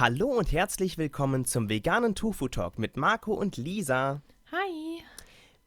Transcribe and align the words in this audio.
Hallo 0.00 0.28
und 0.28 0.52
herzlich 0.52 0.96
willkommen 0.96 1.44
zum 1.44 1.68
veganen 1.68 2.14
Tofu 2.14 2.46
Talk 2.46 2.78
mit 2.78 2.96
Marco 2.96 3.34
und 3.34 3.56
Lisa. 3.56 4.22
Hi. 4.52 5.02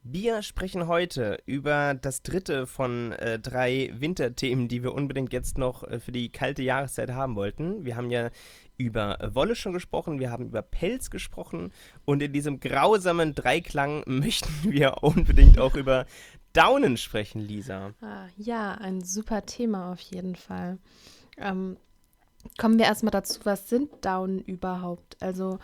Wir 0.04 0.42
sprechen 0.42 0.88
heute 0.88 1.40
über 1.46 1.96
das 1.96 2.22
dritte 2.24 2.66
von 2.66 3.12
äh, 3.12 3.40
drei 3.40 3.92
Winterthemen, 3.94 4.70
die 4.70 4.84
wir 4.84 4.94
unbedingt 4.94 5.34
jetzt 5.34 5.58
noch 5.58 5.84
äh, 5.84 6.00
für 6.00 6.14
die 6.14 6.32
kalte 6.32 6.64
Jahreszeit 6.64 7.12
haben 7.12 7.36
wollten. 7.36 7.84
Wir 7.84 7.98
haben 7.98 8.10
ja 8.10 8.30
über 8.78 9.18
Wolle 9.34 9.54
schon 9.54 9.74
gesprochen, 9.74 10.22
wir 10.22 10.32
haben 10.32 10.46
über 10.46 10.62
Pelz 10.62 11.10
gesprochen 11.10 11.74
und 12.06 12.24
in 12.24 12.32
diesem 12.32 12.62
grausamen 12.62 13.36
Dreiklang 13.36 14.04
möchten 14.06 14.64
wir 14.72 15.04
unbedingt 15.04 15.60
auch 15.60 15.76
über 15.76 16.06
Daunen 16.54 16.96
sprechen, 16.96 17.42
Lisa. 17.42 17.96
Ah, 18.00 18.28
ja, 18.38 18.76
ein 18.76 19.04
super 19.04 19.46
Thema 19.46 19.92
auf 19.92 20.00
jeden 20.00 20.38
Fall. 20.38 20.78
Ähm, 21.36 21.76
kommen 22.58 22.78
wir 22.78 22.86
erstmal 22.86 23.12
dazu, 23.12 23.40
was 23.44 23.70
sind 23.70 23.90
Daunen 24.04 24.40
überhaupt? 24.40 25.18
Also 25.20 25.60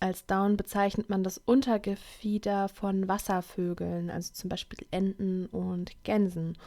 als 0.00 0.26
Daunen 0.26 0.56
bezeichnet 0.56 1.08
man 1.08 1.22
das 1.22 1.38
Untergefieder 1.38 2.68
von 2.68 3.08
Wasservögeln, 3.08 4.10
also 4.10 4.32
zum 4.32 4.50
Beispiel 4.50 4.86
Enten 4.90 5.46
und 5.46 5.92
Gänsen. 6.04 6.58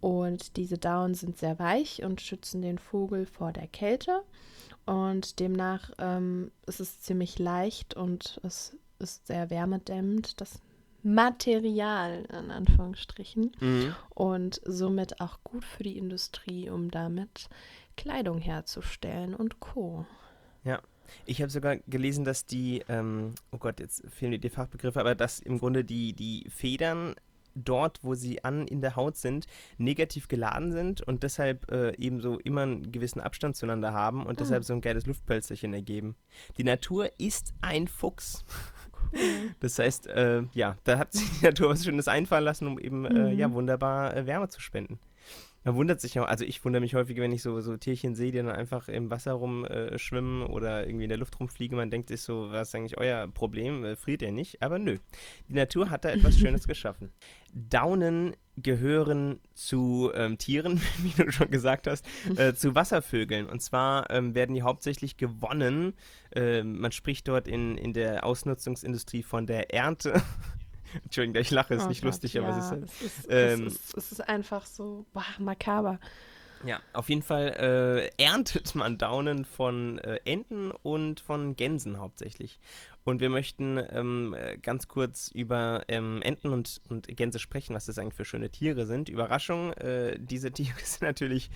Und 0.00 0.56
diese 0.56 0.78
Daunen 0.78 1.14
sind 1.14 1.38
sehr 1.38 1.58
weich 1.58 2.02
und 2.04 2.20
schützen 2.20 2.62
den 2.62 2.78
Vogel 2.78 3.26
vor 3.26 3.52
der 3.52 3.66
Kälte. 3.66 4.22
Und 4.86 5.38
demnach 5.40 5.90
ähm, 5.98 6.50
ist 6.66 6.80
es 6.80 7.00
ziemlich 7.00 7.38
leicht 7.38 7.94
und 7.94 8.40
es 8.42 8.76
ist 8.98 9.26
sehr 9.26 9.50
wärmedämmend, 9.50 10.40
das 10.40 10.62
Material 11.02 12.26
in 12.30 12.50
Anführungsstrichen. 12.50 13.52
Mhm. 13.60 13.94
Und 14.10 14.60
somit 14.64 15.20
auch 15.20 15.38
gut 15.44 15.64
für 15.64 15.82
die 15.82 15.98
Industrie, 15.98 16.70
um 16.70 16.90
damit 16.90 17.48
Kleidung 17.98 18.38
herzustellen 18.38 19.34
und 19.34 19.60
Co. 19.60 20.06
Ja. 20.64 20.80
Ich 21.24 21.40
habe 21.40 21.50
sogar 21.50 21.76
gelesen, 21.76 22.24
dass 22.24 22.46
die, 22.46 22.84
ähm, 22.88 23.34
oh 23.50 23.58
Gott, 23.58 23.80
jetzt 23.80 24.04
fehlen 24.08 24.30
mir 24.30 24.38
die 24.38 24.50
Fachbegriffe, 24.50 25.00
aber 25.00 25.14
dass 25.14 25.40
im 25.40 25.58
Grunde 25.58 25.84
die, 25.84 26.12
die 26.12 26.46
Federn 26.50 27.14
dort, 27.54 28.04
wo 28.04 28.14
sie 28.14 28.44
an 28.44 28.68
in 28.68 28.82
der 28.82 28.94
Haut 28.94 29.16
sind, 29.16 29.46
negativ 29.78 30.28
geladen 30.28 30.70
sind 30.70 31.00
und 31.00 31.22
deshalb 31.22 31.70
äh, 31.72 31.96
ebenso 31.96 32.38
immer 32.38 32.62
einen 32.62 32.92
gewissen 32.92 33.20
Abstand 33.20 33.56
zueinander 33.56 33.92
haben 33.92 34.26
und 34.26 34.34
mhm. 34.34 34.44
deshalb 34.44 34.64
so 34.64 34.74
ein 34.74 34.80
geiles 34.80 35.06
Luftpölzerchen 35.06 35.74
ergeben. 35.74 36.14
Die 36.56 36.64
Natur 36.64 37.10
ist 37.18 37.52
ein 37.62 37.88
Fuchs. 37.88 38.44
Das 39.60 39.78
heißt, 39.78 40.06
äh, 40.08 40.42
ja, 40.52 40.76
da 40.84 40.98
hat 40.98 41.14
sich 41.14 41.26
die 41.38 41.46
Natur 41.46 41.70
was 41.70 41.82
Schönes 41.82 42.08
einfallen 42.08 42.44
lassen, 42.44 42.66
um 42.66 42.78
eben 42.78 43.00
mhm. 43.00 43.16
äh, 43.16 43.32
ja, 43.32 43.50
wunderbar 43.50 44.14
äh, 44.14 44.26
Wärme 44.26 44.50
zu 44.50 44.60
spenden. 44.60 44.98
Man 45.68 45.76
wundert 45.76 46.00
sich 46.00 46.14
ja, 46.14 46.24
also 46.24 46.46
ich 46.46 46.64
wundere 46.64 46.80
mich 46.80 46.94
häufig, 46.94 47.18
wenn 47.18 47.30
ich 47.30 47.42
so, 47.42 47.60
so 47.60 47.76
Tierchen 47.76 48.14
sehe, 48.14 48.32
die 48.32 48.38
dann 48.38 48.48
einfach 48.48 48.88
im 48.88 49.10
Wasser 49.10 49.32
rumschwimmen 49.32 50.40
äh, 50.40 50.44
oder 50.46 50.86
irgendwie 50.86 51.04
in 51.04 51.10
der 51.10 51.18
Luft 51.18 51.38
rumfliegen. 51.38 51.76
Man 51.76 51.90
denkt 51.90 52.08
sich 52.08 52.22
so, 52.22 52.50
was 52.50 52.68
ist 52.68 52.74
eigentlich 52.74 52.96
euer 52.96 53.28
Problem? 53.28 53.84
Äh, 53.84 53.94
friert 53.94 54.22
ihr 54.22 54.32
nicht? 54.32 54.62
Aber 54.62 54.78
nö. 54.78 54.96
Die 55.46 55.52
Natur 55.52 55.90
hat 55.90 56.06
da 56.06 56.08
etwas 56.08 56.38
Schönes 56.38 56.66
geschaffen. 56.66 57.12
Daunen 57.52 58.34
gehören 58.56 59.40
zu 59.52 60.10
ähm, 60.14 60.38
Tieren, 60.38 60.80
wie 61.02 61.22
du 61.22 61.30
schon 61.30 61.50
gesagt 61.50 61.86
hast, 61.86 62.06
äh, 62.38 62.54
zu 62.54 62.74
Wasservögeln. 62.74 63.44
Und 63.44 63.60
zwar 63.60 64.08
ähm, 64.08 64.34
werden 64.34 64.54
die 64.54 64.62
hauptsächlich 64.62 65.18
gewonnen. 65.18 65.92
Äh, 66.34 66.62
man 66.62 66.92
spricht 66.92 67.28
dort 67.28 67.46
in, 67.46 67.76
in 67.76 67.92
der 67.92 68.24
Ausnutzungsindustrie 68.24 69.22
von 69.22 69.46
der 69.46 69.74
Ernte 69.74 70.22
Entschuldigung, 71.04 71.40
ich 71.40 71.50
lache, 71.50 71.74
ist 71.74 71.84
oh 71.84 71.88
nicht 71.88 72.02
Gott, 72.02 72.12
lustig, 72.12 72.34
ja, 72.34 72.42
aber 72.42 72.56
es 72.56 72.64
ist, 72.64 72.70
halt, 72.70 72.84
es, 72.84 73.02
ist, 73.02 73.26
ähm, 73.30 73.66
es, 73.66 73.74
ist, 73.74 73.96
es 73.96 74.12
ist 74.12 74.28
einfach 74.28 74.66
so 74.66 75.06
boah, 75.12 75.24
makaber. 75.38 75.98
Ja, 76.64 76.80
auf 76.92 77.08
jeden 77.08 77.22
Fall 77.22 78.10
äh, 78.18 78.22
erntet 78.22 78.74
man 78.74 78.98
Daunen 78.98 79.44
von 79.44 79.98
äh, 79.98 80.18
Enten 80.24 80.70
und 80.70 81.20
von 81.20 81.54
Gänsen 81.54 81.98
hauptsächlich. 81.98 82.58
Und 83.08 83.22
wir 83.22 83.30
möchten 83.30 83.80
ähm, 83.90 84.36
äh, 84.38 84.58
ganz 84.58 84.86
kurz 84.86 85.30
über 85.32 85.82
ähm, 85.88 86.20
Enten 86.20 86.50
und, 86.50 86.82
und 86.90 87.08
Gänse 87.08 87.38
sprechen, 87.38 87.74
was 87.74 87.86
das 87.86 87.98
eigentlich 87.98 88.12
für 88.12 88.26
schöne 88.26 88.50
Tiere 88.50 88.84
sind. 88.84 89.08
Überraschung, 89.08 89.72
äh, 89.72 90.18
diese 90.20 90.52
Tiere 90.52 90.76
sind 90.84 91.00
natürlich 91.00 91.50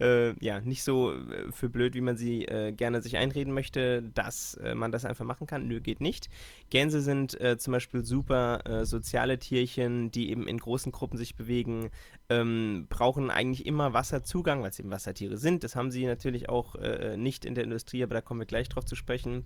äh, 0.00 0.34
ja, 0.44 0.60
nicht 0.60 0.82
so 0.82 1.12
äh, 1.12 1.52
für 1.52 1.68
blöd, 1.68 1.94
wie 1.94 2.00
man 2.00 2.16
sie 2.16 2.44
äh, 2.46 2.72
gerne 2.72 3.02
sich 3.02 3.18
einreden 3.18 3.54
möchte, 3.54 4.02
dass 4.02 4.54
äh, 4.54 4.74
man 4.74 4.90
das 4.90 5.04
einfach 5.04 5.24
machen 5.24 5.46
kann. 5.46 5.68
Nö, 5.68 5.80
geht 5.80 6.00
nicht. 6.00 6.28
Gänse 6.70 7.00
sind 7.00 7.38
zum 7.58 7.72
Beispiel 7.72 8.04
super 8.04 8.84
soziale 8.84 9.38
Tierchen, 9.38 10.10
die 10.10 10.30
eben 10.30 10.48
in 10.48 10.58
großen 10.58 10.90
Gruppen 10.90 11.16
sich 11.16 11.36
bewegen, 11.36 11.90
ähm, 12.28 12.86
brauchen 12.88 13.30
eigentlich 13.30 13.64
immer 13.64 13.92
Wasserzugang, 13.92 14.62
weil 14.62 14.70
es 14.70 14.80
eben 14.80 14.90
Wassertiere 14.90 15.36
sind. 15.36 15.62
Das 15.62 15.76
haben 15.76 15.92
sie 15.92 16.06
natürlich 16.06 16.48
auch 16.48 16.74
nicht 17.16 17.44
in 17.44 17.54
der 17.54 17.62
Industrie, 17.62 18.02
aber 18.02 18.14
da 18.14 18.20
kommen 18.20 18.40
wir 18.40 18.46
gleich 18.46 18.68
drauf 18.68 18.84
zu 18.84 18.96
sprechen. 18.96 19.44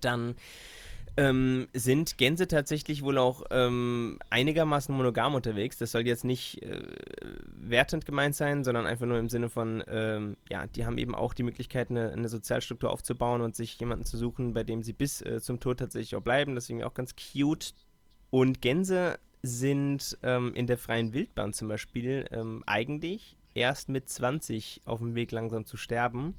Dann 0.00 0.34
ähm, 1.18 1.66
sind 1.72 2.16
Gänse 2.16 2.46
tatsächlich 2.46 3.02
wohl 3.02 3.18
auch 3.18 3.42
ähm, 3.50 4.20
einigermaßen 4.30 4.94
monogam 4.94 5.34
unterwegs. 5.34 5.76
Das 5.76 5.90
soll 5.90 6.06
jetzt 6.06 6.24
nicht 6.24 6.62
äh, 6.62 6.80
wertend 7.44 8.06
gemeint 8.06 8.36
sein, 8.36 8.62
sondern 8.62 8.86
einfach 8.86 9.06
nur 9.06 9.18
im 9.18 9.28
Sinne 9.28 9.48
von, 9.48 9.82
ähm, 9.88 10.36
ja, 10.48 10.68
die 10.68 10.86
haben 10.86 10.96
eben 10.96 11.16
auch 11.16 11.34
die 11.34 11.42
Möglichkeit, 11.42 11.90
eine, 11.90 12.12
eine, 12.12 12.28
Sozialstruktur 12.28 12.90
aufzubauen 12.90 13.40
und 13.40 13.56
sich 13.56 13.80
jemanden 13.80 14.04
zu 14.04 14.16
suchen, 14.16 14.54
bei 14.54 14.62
dem 14.62 14.84
sie 14.84 14.92
bis 14.92 15.20
äh, 15.22 15.40
zum 15.40 15.58
Tod 15.58 15.80
tatsächlich 15.80 16.14
auch 16.14 16.22
bleiben. 16.22 16.54
Deswegen 16.54 16.84
auch 16.84 16.94
ganz 16.94 17.16
cute. 17.16 17.74
Und 18.30 18.62
Gänse 18.62 19.18
sind 19.42 20.18
ähm, 20.22 20.54
in 20.54 20.68
der 20.68 20.78
freien 20.78 21.12
Wildbahn 21.12 21.52
zum 21.52 21.66
Beispiel 21.66 22.26
ähm, 22.30 22.62
eigentlich 22.66 23.36
erst 23.54 23.88
mit 23.88 24.08
20 24.08 24.82
auf 24.84 25.00
dem 25.00 25.16
Weg 25.16 25.32
langsam 25.32 25.64
zu 25.64 25.76
sterben 25.76 26.36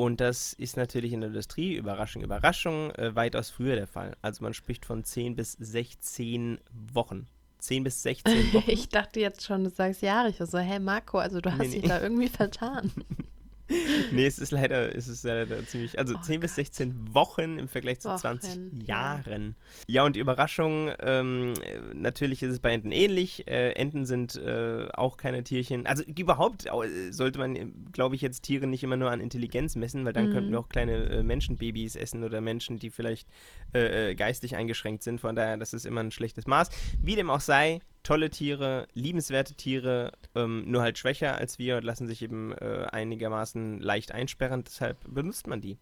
und 0.00 0.20
das 0.20 0.52
ist 0.52 0.76
natürlich 0.76 1.12
in 1.12 1.22
der 1.22 1.28
Industrie, 1.30 1.74
Überraschung, 1.74 2.22
Überraschung, 2.22 2.92
äh, 2.92 3.16
weitaus 3.16 3.50
früher 3.50 3.74
der 3.74 3.88
Fall. 3.88 4.16
Also 4.22 4.44
man 4.44 4.54
spricht 4.54 4.86
von 4.86 5.02
10 5.02 5.34
bis 5.34 5.54
16 5.54 6.60
Wochen. 6.92 7.26
10 7.58 7.82
bis 7.82 8.04
16 8.04 8.32
Wochen. 8.52 8.70
ich 8.70 8.90
dachte 8.90 9.18
jetzt 9.18 9.42
schon, 9.42 9.64
du 9.64 9.70
sagst 9.70 10.02
Jahre. 10.02 10.28
Ich 10.28 10.36
so, 10.36 10.56
hä 10.56 10.78
Marco, 10.78 11.18
also 11.18 11.40
du 11.40 11.50
hast 11.50 11.58
nee, 11.58 11.66
nee. 11.66 11.80
dich 11.80 11.88
da 11.88 12.00
irgendwie 12.00 12.28
vertan. 12.28 12.92
nee, 14.12 14.26
es 14.26 14.38
ist 14.38 14.50
leider, 14.50 14.94
es 14.94 15.08
ist 15.08 15.24
leider 15.24 15.64
ziemlich, 15.66 15.98
also 15.98 16.14
oh 16.16 16.22
10 16.22 16.40
bis 16.40 16.54
16 16.54 17.14
Wochen 17.14 17.58
im 17.58 17.68
Vergleich 17.68 18.00
zu 18.00 18.08
Wochen, 18.08 18.18
20 18.18 18.86
Jahren. 18.86 19.56
Ja, 19.86 20.04
und 20.04 20.16
die 20.16 20.20
Überraschung, 20.20 20.90
ähm, 21.00 21.54
natürlich 21.92 22.42
ist 22.42 22.52
es 22.52 22.60
bei 22.60 22.72
Enten 22.72 22.92
ähnlich. 22.92 23.46
Äh, 23.46 23.72
Enten 23.72 24.06
sind 24.06 24.36
äh, 24.36 24.88
auch 24.94 25.16
keine 25.16 25.44
Tierchen. 25.44 25.86
Also 25.86 26.02
überhaupt 26.04 26.66
sollte 27.10 27.38
man, 27.38 27.90
glaube 27.92 28.14
ich, 28.14 28.22
jetzt 28.22 28.42
Tiere 28.42 28.66
nicht 28.66 28.82
immer 28.82 28.96
nur 28.96 29.10
an 29.10 29.20
Intelligenz 29.20 29.76
messen, 29.76 30.04
weil 30.04 30.12
dann 30.12 30.30
mhm. 30.30 30.32
könnten 30.32 30.50
wir 30.52 30.60
auch 30.60 30.68
kleine 30.68 31.04
äh, 31.10 31.22
Menschenbabys 31.22 31.96
essen 31.96 32.24
oder 32.24 32.40
Menschen, 32.40 32.78
die 32.78 32.90
vielleicht 32.90 33.28
äh, 33.74 34.10
äh, 34.10 34.14
geistig 34.14 34.56
eingeschränkt 34.56 35.02
sind. 35.02 35.20
Von 35.20 35.36
daher, 35.36 35.56
das 35.56 35.74
ist 35.74 35.84
immer 35.84 36.00
ein 36.00 36.10
schlechtes 36.10 36.46
Maß. 36.46 36.70
Wie 37.02 37.16
dem 37.16 37.28
auch 37.30 37.40
sei, 37.40 37.80
tolle 38.08 38.30
Tiere, 38.30 38.88
liebenswerte 38.94 39.52
Tiere, 39.52 40.12
ähm, 40.34 40.64
nur 40.66 40.80
halt 40.80 40.96
schwächer 40.96 41.36
als 41.36 41.58
wir 41.58 41.76
und 41.76 41.84
lassen 41.84 42.06
sich 42.06 42.22
eben 42.22 42.52
äh, 42.52 42.86
einigermaßen 42.90 43.80
leicht 43.80 44.12
einsperren. 44.12 44.64
Deshalb 44.64 44.96
benutzt 45.06 45.46
man 45.46 45.60
die. 45.60 45.76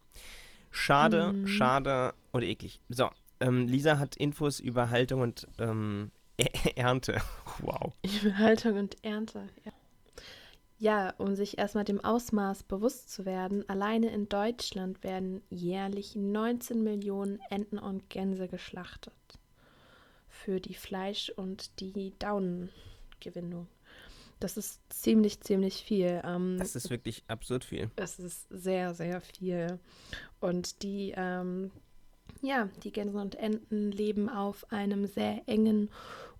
Schade, 0.72 1.32
mhm. 1.32 1.46
schade 1.46 2.14
und 2.32 2.42
eklig. 2.42 2.80
So, 2.88 3.10
ähm, 3.38 3.68
Lisa 3.68 4.00
hat 4.00 4.16
Infos 4.16 4.58
über 4.58 4.90
Haltung 4.90 5.20
und 5.20 5.46
ähm, 5.60 6.10
Ernte. 6.74 7.22
Wow. 7.60 7.92
Über 8.02 8.36
Haltung 8.38 8.76
und 8.76 8.96
Ernte, 9.04 9.48
ja. 9.64 9.72
Ja, 10.78 11.14
um 11.18 11.36
sich 11.36 11.58
erstmal 11.58 11.84
dem 11.84 12.04
Ausmaß 12.04 12.64
bewusst 12.64 13.12
zu 13.12 13.24
werden, 13.24 13.66
alleine 13.68 14.10
in 14.10 14.28
Deutschland 14.28 15.04
werden 15.04 15.42
jährlich 15.48 16.16
19 16.16 16.82
Millionen 16.82 17.38
Enten 17.50 17.78
und 17.78 18.10
Gänse 18.10 18.48
geschlachtet 18.48 19.14
für 20.44 20.60
die 20.60 20.74
Fleisch- 20.74 21.30
und 21.30 21.80
die 21.80 22.12
Daunengewinnung. 22.18 23.68
Das 24.38 24.56
ist 24.58 24.80
ziemlich, 24.90 25.40
ziemlich 25.40 25.82
viel. 25.82 26.20
Ähm, 26.24 26.56
das 26.58 26.76
ist 26.76 26.90
wirklich 26.90 27.24
absurd 27.28 27.64
viel. 27.64 27.90
Es 27.96 28.18
ist 28.18 28.46
sehr, 28.50 28.94
sehr 28.94 29.20
viel. 29.20 29.78
Und 30.40 30.82
die, 30.82 31.14
ähm, 31.16 31.70
ja, 32.42 32.68
die 32.84 32.92
Gänse 32.92 33.18
und 33.18 33.34
Enten 33.36 33.90
leben 33.90 34.28
auf 34.28 34.70
einem 34.70 35.06
sehr 35.06 35.42
engen 35.46 35.88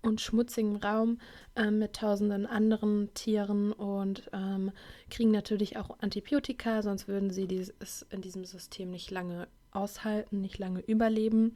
und 0.03 0.21
schmutzigen 0.21 0.75
Raum 0.75 1.19
äh, 1.55 1.71
mit 1.71 1.93
tausenden 1.93 2.45
anderen 2.45 3.13
Tieren 3.15 3.73
und 3.73 4.29
ähm, 4.31 4.71
kriegen 5.09 5.31
natürlich 5.31 5.77
auch 5.77 5.97
Antibiotika, 5.99 6.83
sonst 6.83 7.07
würden 7.07 7.31
sie 7.31 7.47
dieses, 7.47 8.03
in 8.11 8.21
diesem 8.21 8.45
System 8.45 8.91
nicht 8.91 9.09
lange 9.09 9.47
aushalten, 9.71 10.41
nicht 10.41 10.59
lange 10.59 10.81
überleben. 10.81 11.55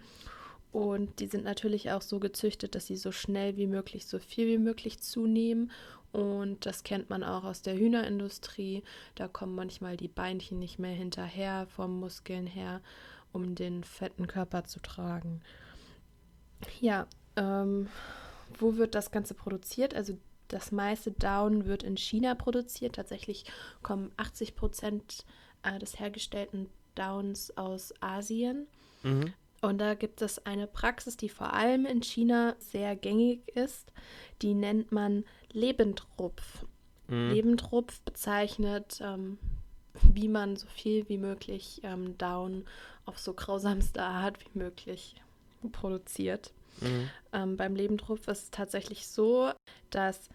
Und 0.72 1.20
die 1.20 1.28
sind 1.28 1.44
natürlich 1.44 1.92
auch 1.92 2.02
so 2.02 2.20
gezüchtet, 2.20 2.76
dass 2.76 2.88
sie 2.88 2.96
so 2.96 3.12
schnell 3.12 3.58
wie 3.58 3.68
möglich, 3.68 4.06
so 4.06 4.20
viel 4.20 4.48
wie 4.48 4.58
möglich 4.58 5.02
zunehmen. 5.02 5.72
Und 6.12 6.66
das 6.66 6.84
kennt 6.84 7.10
man 7.10 7.24
auch 7.24 7.44
aus 7.44 7.62
der 7.62 7.76
Hühnerindustrie. 7.78 8.84
Da 9.16 9.28
kommen 9.28 9.56
manchmal 9.56 9.98
die 9.98 10.08
Beinchen 10.08 10.60
nicht 10.60 10.80
mehr 10.80 10.94
hinterher 10.94 11.68
vom 11.68 12.00
Muskeln 12.00 12.48
her, 12.48 12.82
um 13.34 13.56
den 13.56 13.84
fetten 13.84 14.28
Körper 14.28 14.64
zu 14.64 14.80
tragen. 14.82 15.42
Ja, 16.80 17.08
ähm, 17.36 17.88
wo 18.60 18.76
wird 18.76 18.96
das 18.96 19.12
Ganze 19.12 19.34
produziert? 19.34 19.94
Also 19.94 20.18
das 20.48 20.72
meiste 20.72 21.12
Down 21.12 21.66
wird 21.66 21.84
in 21.84 21.96
China 21.98 22.36
produziert. 22.36 22.96
Tatsächlich 22.96 23.46
kommen 23.82 24.12
80 24.18 24.56
Prozent 24.56 25.26
äh, 25.64 25.80
des 25.80 26.00
hergestellten 26.00 26.70
Downs 26.96 27.56
aus 27.58 27.94
Asien. 28.02 28.68
Mhm. 29.04 29.34
Und 29.62 29.78
da 29.78 29.94
gibt 29.94 30.22
es 30.24 30.44
eine 30.46 30.66
Praxis, 30.66 31.18
die 31.18 31.30
vor 31.30 31.54
allem 31.54 31.86
in 31.86 32.02
China 32.02 32.56
sehr 32.58 32.96
gängig 32.96 33.48
ist. 33.56 33.94
Die 34.42 34.56
nennt 34.56 34.92
man 34.92 35.24
Lebendrupf. 35.52 36.66
Mhm. 37.08 37.32
Lebendrupf 37.32 38.02
bezeichnet, 38.02 39.00
ähm, 39.04 39.38
wie 40.02 40.28
man 40.28 40.56
so 40.56 40.68
viel 40.68 41.08
wie 41.10 41.18
möglich 41.18 41.82
ähm, 41.84 42.18
Down 42.18 42.66
auf 43.06 43.20
so 43.20 43.34
grausamste 43.34 44.02
Art 44.02 44.38
wie 44.40 44.58
möglich 44.58 45.16
produziert. 45.72 46.54
Mhm. 46.80 47.10
Ähm, 47.34 47.58
beim 47.58 47.76
Lebendrupf 47.76 48.28
ist 48.28 48.44
es 48.44 48.52
tatsächlich 48.52 49.08
so, 49.08 49.52
dass, 49.92 50.30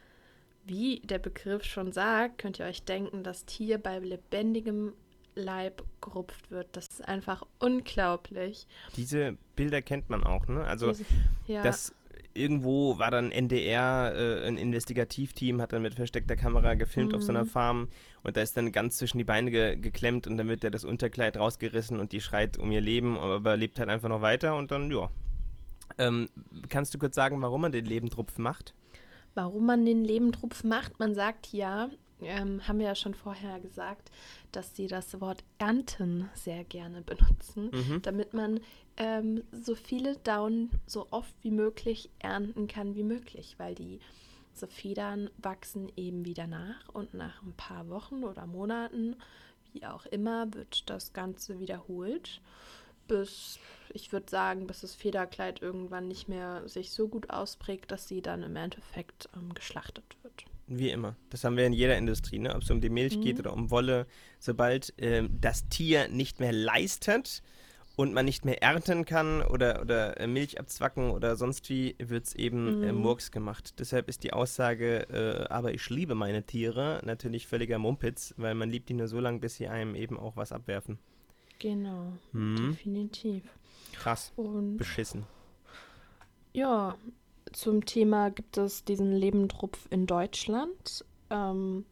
wie 0.65 1.01
der 1.01 1.19
Begriff 1.19 1.65
schon 1.65 1.91
sagt, 1.91 2.39
könnt 2.39 2.61
ihr 2.61 2.67
euch 2.67 2.85
denken, 2.85 3.25
das 3.25 3.45
Tier 3.45 3.79
bei 3.79 3.99
lebendigem 3.99 4.93
Leib 5.37 5.85
gerupft 6.01 6.51
wird. 6.51 6.69
Das 6.73 6.89
ist 6.89 7.07
einfach 7.07 7.45
unglaublich. 7.59 8.67
Diese 8.97 9.37
Bilder 9.55 9.83
kennt 9.83 10.11
man 10.11 10.25
auch, 10.25 10.49
ne? 10.49 10.65
Also 10.65 10.89
Diese, 10.89 11.05
ja. 11.47 11.63
das 11.63 11.95
irgendwo 12.37 12.99
war 12.99 13.11
dann 13.11 13.33
NDR, 13.33 14.13
äh, 14.15 14.47
ein 14.47 14.57
Investigativteam, 14.59 15.61
hat 15.61 15.73
dann 15.73 15.83
mit 15.83 15.95
versteckter 15.95 16.37
Kamera 16.37 16.75
gefilmt 16.75 17.13
mhm. 17.13 17.19
auf 17.19 17.23
so 17.23 17.33
einer 17.33 17.45
mhm. 17.45 17.49
Farm 17.49 17.89
und 18.23 18.37
da 18.37 18.43
ist 18.43 18.57
dann 18.57 18.73
ganz 18.73 18.99
zwischen 18.99 19.19
die 19.19 19.25
Beine 19.25 19.51
ge 19.51 19.77
geklemmt 19.77 20.27
und 20.27 20.37
dann 20.37 20.49
wird 20.49 20.63
ja 20.63 20.71
das 20.71 20.85
Unterkleid 20.85 21.37
rausgerissen 21.37 21.99
und 21.99 22.13
die 22.13 22.21
schreit 22.21 22.59
um 22.59 22.71
ihr 22.71 22.81
Leben, 22.81 23.19
aber 23.19 23.57
lebt 23.57 23.79
halt 23.79 23.89
einfach 23.89 24.09
noch 24.09 24.23
weiter 24.23 24.57
und 24.57 24.71
dann, 24.71 24.91
ja. 24.91 25.11
Ähm, 25.99 26.29
kannst 26.69 26.93
du 26.95 26.99
kurz 26.99 27.15
sagen, 27.15 27.41
warum 27.41 27.63
man 27.63 27.73
den 27.73 27.85
Lebendrupf 27.85 28.39
macht? 28.39 28.75
Warum 29.35 29.67
man 29.67 29.85
den 29.85 30.05
Lebendrupf 30.05 30.65
macht? 30.65 30.99
Man 30.99 31.15
sagt 31.15 31.53
ja, 31.53 31.91
ähm, 32.21 32.67
haben 32.67 32.79
wir 32.79 32.87
ja 32.87 32.95
schon 32.95 33.15
vorher 33.15 33.61
gesagt, 33.61 34.11
dass 34.53 34.75
sie 34.75 34.87
das 34.87 35.21
Wort 35.21 35.45
ernten 35.59 36.29
sehr 36.35 36.65
gerne 36.65 37.03
benutzen, 37.03 37.71
mhm. 37.73 38.03
damit 38.03 38.33
man 38.33 38.61
ähm, 38.97 39.43
so 39.53 39.75
viele 39.75 40.17
Down 40.19 40.71
so 40.87 41.07
oft 41.11 41.35
wie 41.43 41.51
möglich 41.51 42.11
ernten 42.19 42.67
kann 42.69 42.95
wie 42.95 43.03
möglich, 43.03 43.57
weil 43.59 43.75
die 43.75 44.01
so 44.55 44.67
Federn 44.67 45.29
wachsen 45.37 45.93
eben 45.97 46.25
wieder 46.25 46.47
nach 46.47 46.89
und 46.93 47.13
nach 47.13 47.43
ein 47.43 47.53
paar 47.53 47.89
Wochen 47.91 48.25
oder 48.25 48.47
Monaten, 48.47 49.17
wie 49.73 49.85
auch 49.85 50.07
immer, 50.07 50.53
wird 50.55 50.89
das 50.89 51.13
Ganze 51.13 51.59
wiederholt, 51.59 52.41
bis 53.07 53.59
ich 53.91 54.13
würde 54.13 54.31
sagen, 54.31 54.67
bis 54.67 54.81
das 54.81 54.95
Federkleid 54.95 55.61
irgendwann 55.61 56.09
nicht 56.09 56.29
mehr 56.29 56.67
sich 56.69 56.93
so 56.93 57.09
gut 57.09 57.31
ausprägt, 57.31 57.93
dass 57.93 58.09
sie 58.09 58.23
dann 58.23 58.43
im 58.43 58.57
Endeffekt 58.57 59.29
ähm, 59.37 59.53
geschlachtet 59.53 60.05
wird. 60.23 60.45
Wie 60.69 60.91
immer. 60.91 61.17
Das 61.31 61.45
haben 61.45 61.57
wir 61.57 61.67
in 61.67 61.73
jeder 61.73 61.97
Industrie, 61.97 62.39
ne? 62.39 62.55
ob 62.55 62.63
es 62.63 62.71
um 62.71 62.81
die 62.81 62.91
Milch 62.91 63.17
mhm. 63.19 63.23
geht 63.23 63.39
oder 63.39 63.53
um 63.53 63.71
Wolle. 63.71 64.07
Sobald 64.39 64.99
äh, 65.01 65.29
das 65.41 65.69
Tier 65.69 66.09
nicht 66.09 66.41
mehr 66.41 66.53
leistet 66.53 67.43
und 67.95 68.13
man 68.13 68.25
nicht 68.25 68.45
mehr 68.45 68.63
ernten 68.63 69.05
kann 69.05 69.43
oder, 69.43 69.81
oder 69.81 70.21
äh, 70.21 70.27
Milch 70.27 70.61
abzwacken 70.61 71.11
oder 71.11 71.37
sonst 71.37 71.69
wie, 71.71 71.95
wird 71.99 72.27
es 72.27 72.35
eben 72.35 72.67
äh, 72.67 72.71
mhm. 72.71 72.83
äh, 72.85 72.93
Murks 72.93 73.31
gemacht. 73.31 73.79
Deshalb 73.79 74.09
ist 74.09 74.25
die 74.25 74.33
Aussage, 74.33 75.09
äh, 75.09 75.53
aber 75.53 75.73
ich 75.73 75.89
liebe 75.89 76.15
meine 76.15 76.43
Tiere, 76.43 77.01
natürlich 77.05 77.47
völliger 77.47 77.79
Mumpitz, 77.79 78.35
weil 78.37 78.55
man 78.55 78.69
liebt 78.69 78.89
die 78.89 78.95
nur 78.95 79.09
so 79.09 79.21
lange, 79.21 79.39
bis 79.39 79.57
sie 79.57 79.69
einem 79.69 79.95
eben 79.95 80.19
auch 80.19 80.37
was 80.37 80.53
abwerfen. 80.53 80.99
Genau, 81.59 82.13
mhm. 82.33 82.73
definitiv. 82.73 83.45
Krass. 83.95 84.33
Und 84.37 84.77
beschissen. 84.77 85.25
Ja, 86.53 86.97
zum 87.57 87.87
Thema 87.87 88.31
gibt 88.31 88.59
es 88.59 88.85
diesen 88.85 89.13
Lebendrupf 89.13 89.87
in 89.89 90.07
Deutschland. 90.07 91.07
Ähm, 91.31 91.87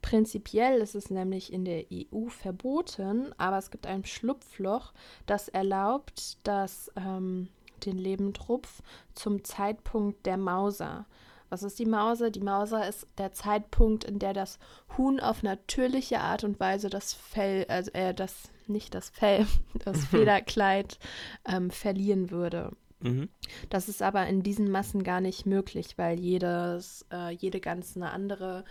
prinzipiell 0.00 0.78
ist 0.78 0.94
es 0.94 1.10
nämlich 1.10 1.52
in 1.52 1.64
der 1.64 1.86
EU 1.92 2.28
verboten, 2.28 3.34
aber 3.36 3.58
es 3.58 3.72
gibt 3.72 3.88
ein 3.88 4.04
Schlupfloch, 4.04 4.92
das 5.26 5.48
erlaubt, 5.48 6.38
dass 6.44 6.92
ähm, 6.94 7.48
den 7.84 7.98
Lebendrupf 7.98 8.80
zum 9.12 9.42
Zeitpunkt 9.42 10.24
der 10.24 10.36
Mauser. 10.36 11.06
Was 11.48 11.64
ist 11.64 11.80
die 11.80 11.86
Mauser? 11.86 12.30
Die 12.30 12.40
Mauser 12.40 12.88
ist 12.88 13.08
der 13.18 13.32
Zeitpunkt, 13.32 14.04
in 14.04 14.20
der 14.20 14.34
das 14.34 14.60
Huhn 14.96 15.18
auf 15.18 15.42
natürliche 15.42 16.20
Art 16.20 16.44
und 16.44 16.60
Weise 16.60 16.90
das 16.90 17.12
Fell, 17.12 17.66
also 17.68 17.90
äh, 17.92 18.14
das 18.14 18.50
nicht 18.68 18.94
das 18.94 19.10
Fell, 19.10 19.48
das 19.84 20.04
Federkleid 20.04 21.00
ähm, 21.44 21.72
verlieren 21.72 22.30
würde. 22.30 22.70
Mhm. 23.00 23.28
Das 23.70 23.88
ist 23.88 24.02
aber 24.02 24.26
in 24.26 24.42
diesen 24.42 24.70
Massen 24.70 25.02
gar 25.02 25.20
nicht 25.20 25.46
möglich, 25.46 25.98
weil 25.98 26.18
jedes, 26.18 27.04
äh, 27.12 27.30
jede 27.30 27.60
ganz 27.60 27.96
eine 27.96 28.10
andere 28.10 28.64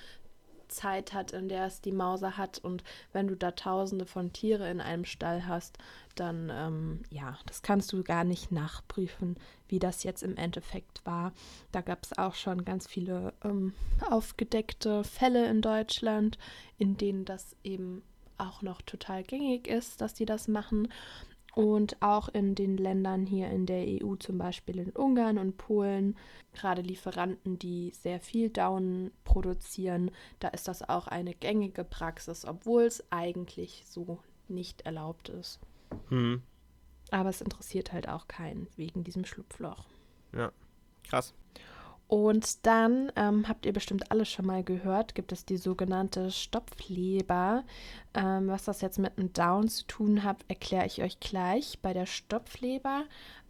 Zeit 0.68 1.13
hat, 1.13 1.31
in 1.31 1.48
der 1.48 1.66
es 1.66 1.81
die 1.81 1.92
Mauser 1.92 2.38
hat. 2.38 2.60
Und 2.60 2.83
wenn 3.13 3.27
du 3.27 3.36
da 3.36 3.51
tausende 3.51 4.06
von 4.06 4.33
Tiere 4.33 4.69
in 4.69 4.81
einem 4.81 5.06
Stall 5.06 5.48
hast, 5.48 5.77
dann, 6.16 6.51
ähm, 6.51 7.04
ja, 7.10 7.38
das 7.45 7.62
kannst 7.62 7.94
du 7.94 8.04
gar 8.04 8.24
nicht 8.24 8.51
nachprüfen, 8.51 9.38
wie 9.68 9.80
das 9.80 10.04
jetzt 10.04 10.24
im 10.24 10.38
Endeffekt 10.38 11.06
war. 11.06 11.33
Da 11.71 11.81
gab 11.81 12.04
es 12.04 12.18
auch 12.18 12.36
schon 12.36 12.66
ganz 12.66 12.88
viele 12.88 13.33
ähm, 13.44 13.74
aufgedeckte 14.10 15.04
Fälle 15.04 15.48
in 15.50 15.62
Deutschland, 15.62 16.38
in 16.78 16.98
denen 16.98 17.25
das 17.25 17.56
eben 17.63 18.04
auch 18.38 18.62
noch 18.62 18.81
total 18.81 19.24
gängig 19.24 19.68
ist, 19.68 20.01
dass 20.01 20.13
die 20.13 20.25
das 20.25 20.48
machen. 20.48 20.89
Und 21.56 22.02
auch 22.02 22.28
in 22.28 22.54
den 22.54 22.75
Ländern 22.75 23.25
hier 23.25 23.50
in 23.50 23.66
der 23.66 23.86
EU, 23.88 24.16
zum 24.16 24.38
Beispiel 24.38 24.78
in 24.78 24.90
Ungarn 24.92 25.38
und 25.38 25.56
Polen, 25.56 26.18
gerade 26.54 26.81
Lieferanten, 26.81 27.57
die 27.57 27.92
sehr 27.92 28.19
viel 28.19 28.50
Down 28.50 29.12
produzieren, 29.24 30.12
da 30.40 30.50
ist 30.50 30.68
das 30.68 30.88
auch 30.88 31.07
eine 31.07 31.34
gängige 31.34 31.86
Praxis, 31.86 32.44
obwohl 32.46 32.84
es 32.84 33.10
eigentlich 33.10 33.84
so 33.88 34.19
nicht 34.50 34.81
erlaubt 34.81 35.30
ist. 35.30 35.62
Hm. 36.10 36.42
Aber 37.12 37.30
es 37.30 37.40
interessiert 37.40 37.94
halt 37.94 38.10
auch 38.10 38.28
keinen 38.28 38.68
wegen 38.75 39.06
diesem 39.06 39.24
Schlupfloch. 39.24 39.86
Ja, 40.34 40.52
krass. 41.07 41.34
Und 42.07 42.66
dann 42.68 43.12
ähm, 43.16 43.48
habt 43.48 43.66
ihr 43.66 43.74
bestimmt 43.74 44.12
alle 44.12 44.25
schon 44.25 44.46
mal 44.46 44.63
gehört, 44.63 45.16
gibt 45.16 45.31
es 45.31 45.46
die 45.46 45.57
sogenannte 45.57 46.30
Stopfleber. 46.30 47.63
Ähm, 48.13 48.48
was 48.48 48.66
das 48.66 48.81
jetzt 48.81 49.00
mit 49.00 49.18
einem 49.18 49.34
Down 49.34 49.68
zu 49.68 49.86
tun 49.88 50.24
hat, 50.24 50.46
erkläre 50.48 50.86
ich 50.86 51.02
euch 51.02 51.19
gleich. 51.19 51.80
Bei 51.81 51.94
der 51.94 52.06
Stopfleber 52.06 53.06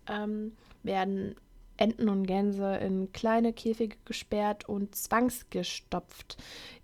ähm, 0.07 0.54
werden 0.84 1.36
Enten 1.78 2.07
und 2.07 2.25
Gänse 2.25 2.78
in 2.78 3.12
kleine 3.12 3.52
Käfige 3.52 3.98
gesperrt 4.06 4.69
und 4.69 4.96
zwangsgestopft, 4.96 6.38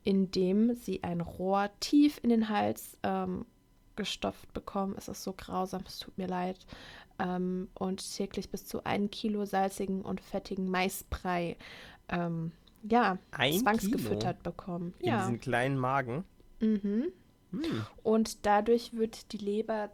indem 0.04 0.76
sie 0.76 1.04
ein 1.04 1.22
Rohr 1.22 1.70
tief 1.80 2.20
in 2.22 2.30
den 2.30 2.50
Hals 2.50 2.98
ähm, 3.04 3.46
gestopft 3.96 4.54
bekommen. 4.54 4.96
Es 4.98 5.08
ist 5.08 5.24
so 5.24 5.34
grausam, 5.34 5.84
es 5.88 6.00
tut 6.00 6.18
mir 6.18 6.28
leid 6.28 6.58
ähm, 7.20 7.70
und 7.74 8.16
täglich 8.16 8.50
bis 8.50 8.66
zu 8.66 8.84
ein 8.84 9.10
Kilo 9.12 9.46
salzigen 9.46 10.02
und 10.02 10.22
fettigen 10.22 10.70
Maisbrei 10.70 11.58
ähm, 12.10 12.52
ja, 12.84 13.18
ein 13.32 13.54
zwangsgefüttert 13.54 14.40
Kilo 14.40 14.52
bekommen. 14.52 14.94
In 15.00 15.10
ja. 15.10 15.20
diesen 15.22 15.40
kleinen 15.40 15.78
Magen. 15.78 16.24
Mhm. 16.60 17.12
Hm. 17.52 17.86
Und 18.04 18.46
dadurch 18.46 18.94
wird 18.94 19.34
die 19.34 19.38
Leber 19.38 19.92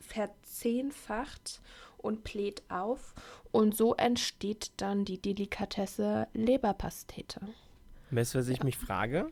verzehnfacht 0.00 1.60
und 1.96 2.24
bläht 2.24 2.62
auf. 2.68 3.14
Und 3.50 3.76
so 3.76 3.94
entsteht 3.94 4.72
dann 4.76 5.04
die 5.04 5.20
Delikatesse 5.20 6.28
Leberpastete. 6.32 7.40
Weißt 8.10 8.34
du, 8.34 8.38
was 8.38 8.48
ich 8.48 8.58
ja. 8.58 8.64
mich 8.64 8.76
frage? 8.76 9.30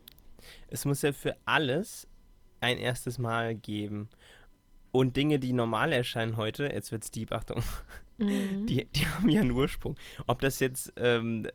Es 0.68 0.84
muss 0.84 1.02
ja 1.02 1.12
für 1.12 1.36
alles 1.44 2.08
ein 2.60 2.78
erstes 2.78 3.18
Mal 3.18 3.54
geben. 3.54 4.08
Und 4.92 5.16
Dinge, 5.16 5.38
die 5.38 5.52
normal 5.52 5.92
erscheinen 5.92 6.36
heute, 6.36 6.64
jetzt 6.64 6.90
wird's 6.90 7.10
deep, 7.10 7.32
Achtung, 7.32 7.62
mhm. 8.18 8.66
die, 8.66 8.86
die 8.86 9.06
haben 9.06 9.28
ja 9.28 9.42
einen 9.42 9.50
Ursprung. 9.50 9.96
Ob 10.26 10.40
das 10.40 10.58
jetzt 10.58 10.92
ähm, 10.96 11.46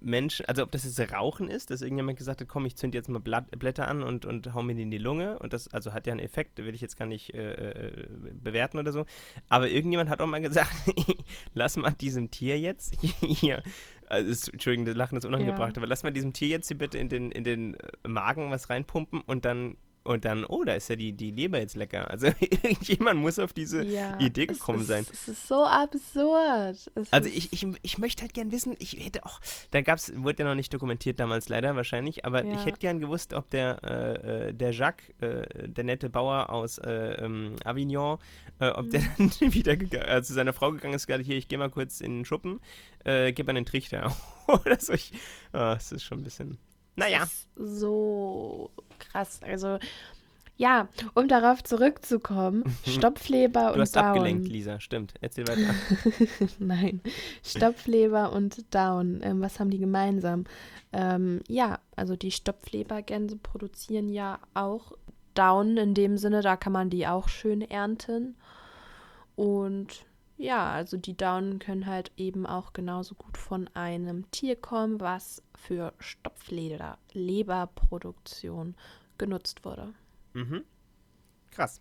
Menschen, 0.00 0.46
also 0.46 0.62
ob 0.62 0.70
das 0.72 0.84
jetzt 0.84 1.12
Rauchen 1.12 1.48
ist, 1.48 1.70
dass 1.70 1.80
irgendjemand 1.80 2.18
gesagt 2.18 2.40
hat, 2.40 2.48
komm, 2.48 2.66
ich 2.66 2.76
zünd 2.76 2.94
jetzt 2.94 3.08
mal 3.08 3.18
Blatt, 3.18 3.50
Blätter 3.58 3.88
an 3.88 4.02
und, 4.02 4.26
und 4.26 4.52
hau 4.52 4.62
mir 4.62 4.74
die 4.74 4.82
in 4.82 4.90
die 4.90 4.98
Lunge. 4.98 5.38
Und 5.38 5.54
das 5.54 5.68
also 5.68 5.94
hat 5.94 6.06
ja 6.06 6.12
einen 6.12 6.20
Effekt, 6.20 6.58
will 6.58 6.74
ich 6.74 6.82
jetzt 6.82 6.98
gar 6.98 7.06
nicht 7.06 7.32
äh, 7.32 7.52
äh 7.52 8.06
bewerten 8.34 8.78
oder 8.78 8.92
so. 8.92 9.06
Aber 9.48 9.70
irgendjemand 9.70 10.10
hat 10.10 10.20
auch 10.20 10.26
mal 10.26 10.42
gesagt, 10.42 10.72
lass 11.54 11.76
mal 11.78 11.92
diesem 11.92 12.30
Tier 12.30 12.58
jetzt 12.58 12.94
hier 13.00 13.62
also 14.08 14.30
ist, 14.30 14.48
Entschuldigung, 14.48 14.86
das 14.86 14.96
Lachen 14.96 15.18
ist 15.18 15.24
unangebracht, 15.24 15.76
ja. 15.76 15.78
aber 15.78 15.86
lass 15.86 16.02
mal 16.02 16.12
diesem 16.12 16.32
Tier 16.32 16.48
jetzt 16.48 16.68
hier 16.68 16.78
bitte 16.78 16.98
in 16.98 17.08
den, 17.08 17.30
in 17.32 17.44
den 17.44 17.76
Magen 18.06 18.50
was 18.50 18.70
reinpumpen 18.70 19.20
und 19.20 19.44
dann 19.44 19.76
und 20.06 20.24
dann, 20.24 20.44
oh, 20.44 20.64
da 20.64 20.74
ist 20.74 20.88
ja 20.88 20.96
die, 20.96 21.12
die 21.12 21.30
Leber 21.30 21.58
jetzt 21.58 21.76
lecker. 21.76 22.10
Also 22.10 22.26
irgendjemand 22.40 23.20
muss 23.20 23.38
auf 23.38 23.52
diese 23.52 23.84
ja, 23.84 24.18
Idee 24.18 24.46
gekommen 24.46 24.80
ist, 24.80 24.86
sein. 24.86 25.06
Es 25.10 25.28
ist 25.28 25.48
so 25.48 25.64
absurd. 25.64 26.90
Es 26.94 27.12
also 27.12 27.28
ich, 27.28 27.52
ich, 27.52 27.66
ich 27.82 27.98
möchte 27.98 28.22
halt 28.22 28.34
gern 28.34 28.52
wissen, 28.52 28.76
ich 28.78 29.04
hätte 29.04 29.24
auch, 29.24 29.40
da 29.70 29.82
gab's, 29.82 30.12
wurde 30.16 30.42
ja 30.42 30.48
noch 30.48 30.54
nicht 30.54 30.72
dokumentiert 30.72 31.20
damals 31.20 31.48
leider 31.48 31.76
wahrscheinlich, 31.76 32.24
aber 32.24 32.44
ja. 32.44 32.54
ich 32.54 32.64
hätte 32.64 32.78
gern 32.78 33.00
gewusst, 33.00 33.34
ob 33.34 33.50
der, 33.50 33.78
äh, 33.82 34.48
äh 34.48 34.52
der 34.52 34.72
Jacques, 34.72 35.08
äh, 35.20 35.68
der 35.68 35.84
nette 35.84 36.08
Bauer 36.08 36.50
aus 36.50 36.78
äh, 36.78 36.90
ähm, 36.90 37.56
Avignon, 37.64 38.18
äh, 38.60 38.68
ob 38.68 38.86
mhm. 38.86 38.90
der 38.90 39.02
dann 39.18 39.30
wieder 39.52 39.72
äh, 39.72 40.22
zu 40.22 40.32
seiner 40.32 40.52
Frau 40.52 40.72
gegangen 40.72 40.94
ist, 40.94 41.06
gerade 41.06 41.22
hier, 41.22 41.36
ich 41.36 41.48
gehe 41.48 41.58
mal 41.58 41.70
kurz 41.70 42.00
in 42.00 42.18
den 42.18 42.24
Schuppen, 42.24 42.60
äh, 43.04 43.32
gib 43.32 43.46
mal 43.46 43.54
den 43.54 43.66
Trichter. 43.66 44.14
Oder 44.46 44.78
so. 44.78 44.92
Ich, 44.92 45.12
oh, 45.52 45.74
das 45.74 45.92
ist 45.92 46.04
schon 46.04 46.18
ein 46.18 46.24
bisschen 46.24 46.58
naja. 46.96 47.26
so 47.56 48.70
krass. 48.98 49.40
Also 49.42 49.78
Ja, 50.58 50.88
um 51.14 51.28
darauf 51.28 51.62
zurückzukommen, 51.62 52.64
Stopfleber 52.86 53.68
Du 53.68 53.74
und 53.74 53.80
hast 53.80 53.94
Down. 53.96 54.04
abgelenkt, 54.06 54.48
Lisa. 54.48 54.80
Stimmt. 54.80 55.14
Erzähl 55.20 55.46
weiter. 55.46 55.74
Nein, 56.58 57.00
Stopfleber 57.42 58.32
und 58.32 58.74
Down, 58.74 59.20
ähm, 59.22 59.40
was 59.42 59.60
haben 59.60 59.70
die 59.70 59.78
gemeinsam? 59.78 60.44
Ähm, 60.92 61.42
ja, 61.48 61.78
also 61.94 62.16
die 62.16 62.30
Stopflebergänse 62.30 63.36
produzieren 63.36 64.08
ja 64.08 64.38
auch 64.54 64.92
Down 65.34 65.76
in 65.76 65.92
dem 65.92 66.16
Sinne, 66.16 66.40
da 66.40 66.56
kann 66.56 66.72
man 66.72 66.88
die 66.88 67.06
auch 67.06 67.28
schön 67.28 67.60
ernten. 67.60 68.36
Und 69.34 70.06
ja, 70.36 70.70
also 70.70 70.96
die 70.96 71.16
Daunen 71.16 71.58
können 71.58 71.86
halt 71.86 72.12
eben 72.16 72.46
auch 72.46 72.72
genauso 72.72 73.14
gut 73.14 73.38
von 73.38 73.68
einem 73.74 74.30
Tier 74.30 74.56
kommen, 74.56 75.00
was 75.00 75.42
für 75.54 75.92
Stopfleder, 75.98 76.98
Leberproduktion 77.12 78.74
genutzt 79.18 79.64
wurde. 79.64 79.94
mhm. 80.34 80.64
Krass. 81.50 81.80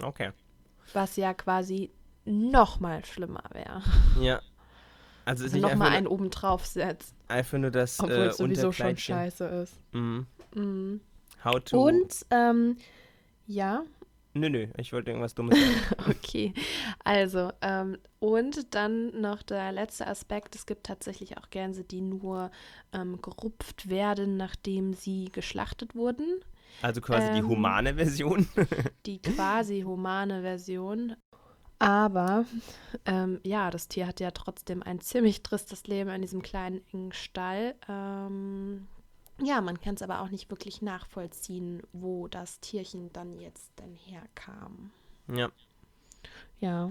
Okay. 0.00 0.30
Was 0.92 1.16
ja 1.16 1.34
quasi 1.34 1.90
noch 2.24 2.78
mal 2.78 3.04
schlimmer 3.04 3.42
wäre. 3.52 3.82
Ja. 4.20 4.40
Also 5.24 5.44
ist 5.44 5.52
Also 5.52 5.56
nicht 5.56 5.62
noch 5.62 5.74
mal 5.74 5.86
einfach, 5.86 5.96
einen 5.98 6.06
obendrauf 6.06 6.64
setzt, 6.66 7.14
einfach 7.26 7.58
nur 7.58 7.70
das 7.70 7.98
obwohl 7.98 8.16
äh, 8.16 8.26
es 8.28 8.36
sowieso 8.36 8.72
schon 8.72 8.96
scheiße 8.96 9.44
ist. 9.44 9.80
Mhm. 9.92 10.26
Mhm. 10.54 11.00
How 11.44 11.60
to. 11.64 11.82
Und, 11.82 12.24
ähm, 12.30 12.76
ja, 13.46 13.82
Nö, 14.38 14.48
nö, 14.48 14.68
ich 14.76 14.92
wollte 14.92 15.10
irgendwas 15.10 15.34
Dummes 15.34 15.58
sagen. 15.58 15.74
okay. 16.10 16.54
Also, 17.04 17.50
ähm, 17.60 17.98
und 18.20 18.74
dann 18.74 19.20
noch 19.20 19.42
der 19.42 19.72
letzte 19.72 20.06
Aspekt. 20.06 20.54
Es 20.54 20.66
gibt 20.66 20.86
tatsächlich 20.86 21.36
auch 21.38 21.50
Gänse, 21.50 21.84
die 21.84 22.00
nur 22.00 22.50
ähm, 22.92 23.20
gerupft 23.20 23.88
werden, 23.88 24.36
nachdem 24.36 24.94
sie 24.94 25.30
geschlachtet 25.32 25.94
wurden. 25.94 26.40
Also 26.82 27.00
quasi 27.00 27.30
die 27.32 27.38
Ähm. 27.38 27.48
humane 27.48 27.94
Version. 27.94 28.46
Die 29.06 29.20
quasi 29.20 29.82
humane 29.82 30.42
Version. 30.42 31.16
Aber 31.80 32.44
ähm, 33.04 33.40
ja, 33.44 33.70
das 33.70 33.88
Tier 33.88 34.06
hat 34.06 34.20
ja 34.20 34.30
trotzdem 34.32 34.82
ein 34.82 35.00
ziemlich 35.00 35.42
tristes 35.42 35.86
Leben 35.86 36.10
in 36.10 36.22
diesem 36.22 36.42
kleinen 36.42 36.80
engen 36.92 37.12
Stall. 37.12 37.74
Ähm, 37.88 38.86
ja, 39.40 39.60
man 39.60 39.80
kann 39.80 39.94
es 39.94 40.02
aber 40.02 40.20
auch 40.20 40.30
nicht 40.30 40.50
wirklich 40.50 40.82
nachvollziehen, 40.82 41.82
wo 41.92 42.28
das 42.28 42.60
Tierchen 42.60 43.12
dann 43.12 43.38
jetzt 43.38 43.78
denn 43.78 43.94
herkam. 43.94 44.92
ja. 45.28 45.50
Ja. 46.60 46.90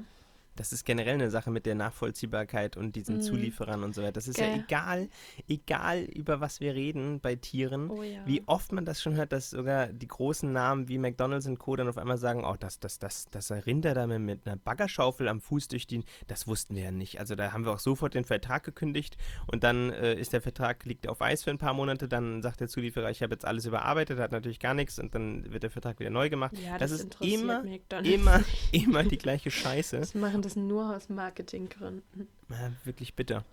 Das 0.57 0.73
ist 0.73 0.83
generell 0.85 1.13
eine 1.15 1.31
Sache 1.31 1.49
mit 1.51 1.65
der 1.65 1.75
Nachvollziehbarkeit 1.75 2.75
und 2.77 2.95
diesen 2.95 3.17
Mhm. 3.17 3.21
Zulieferern 3.21 3.83
und 3.83 3.95
so 3.95 4.01
weiter. 4.01 4.11
Das 4.13 4.27
ist 4.27 4.37
ja 4.39 4.47
Gell. 4.47 4.63
egal, 4.65 5.09
egal 5.47 6.01
über 6.03 6.41
was 6.41 6.59
wir 6.59 6.73
reden 6.75 7.19
bei 7.19 7.35
Tieren. 7.35 7.89
Oh 7.89 8.03
ja. 8.03 8.19
Wie 8.25 8.43
oft 8.47 8.71
man 8.71 8.85
das 8.85 9.01
schon 9.01 9.15
hört, 9.15 9.31
dass 9.31 9.49
sogar 9.51 9.87
die 9.87 10.07
großen 10.07 10.51
Namen 10.51 10.87
wie 10.87 10.97
McDonalds 10.97 11.47
und 11.47 11.57
Co. 11.59 11.75
dann 11.75 11.87
auf 11.87 11.97
einmal 11.97 12.17
sagen, 12.17 12.43
oh, 12.43 12.55
das, 12.59 12.79
das, 12.79 12.99
das, 12.99 13.25
das 13.31 13.51
Rinder 13.51 13.93
da 13.93 14.07
mit- 14.07 14.45
einer 14.45 14.55
Baggerschaufel 14.57 15.27
am 15.27 15.41
Fuß 15.41 15.67
durch 15.69 15.87
die, 15.87 16.03
das 16.27 16.47
wussten 16.47 16.75
wir 16.75 16.83
ja 16.83 16.91
nicht. 16.91 17.19
Also 17.19 17.35
da 17.35 17.53
haben 17.53 17.65
wir 17.65 17.71
auch 17.73 17.79
sofort 17.79 18.13
den 18.13 18.23
Vertrag 18.25 18.63
gekündigt 18.63 19.17
und 19.47 19.63
dann 19.63 19.91
äh, 19.91 20.13
ist 20.15 20.33
der 20.33 20.41
Vertrag, 20.41 20.85
liegt 20.85 21.07
auf 21.07 21.21
Eis 21.21 21.43
für 21.43 21.49
ein 21.51 21.57
paar 21.57 21.73
Monate, 21.73 22.07
dann 22.07 22.41
sagt 22.41 22.59
der 22.59 22.67
Zulieferer, 22.67 23.09
ich 23.09 23.21
habe 23.21 23.33
jetzt 23.33 23.45
alles 23.45 23.65
überarbeitet, 23.65 24.19
hat 24.19 24.31
natürlich 24.31 24.59
gar 24.59 24.73
nichts 24.73 24.99
und 24.99 25.13
dann 25.15 25.51
wird 25.51 25.63
der 25.63 25.69
Vertrag 25.71 25.99
wieder 25.99 26.09
neu 26.09 26.29
gemacht. 26.29 26.55
Ja, 26.57 26.77
das 26.77 26.91
das, 26.91 27.01
ist 27.01 27.21
immer, 27.21 27.63
Immer, 28.03 28.43
immer 28.71 29.03
die 29.03 29.17
gleiche 29.17 29.51
Scheiße. 29.51 29.99
Das 29.99 30.13
machen 30.15 30.41
das 30.41 30.46
nur 30.55 30.95
aus 30.95 31.09
Marketinggründen. 31.09 32.27
Ja, 32.49 32.71
wirklich 32.83 33.13
bitter. 33.15 33.43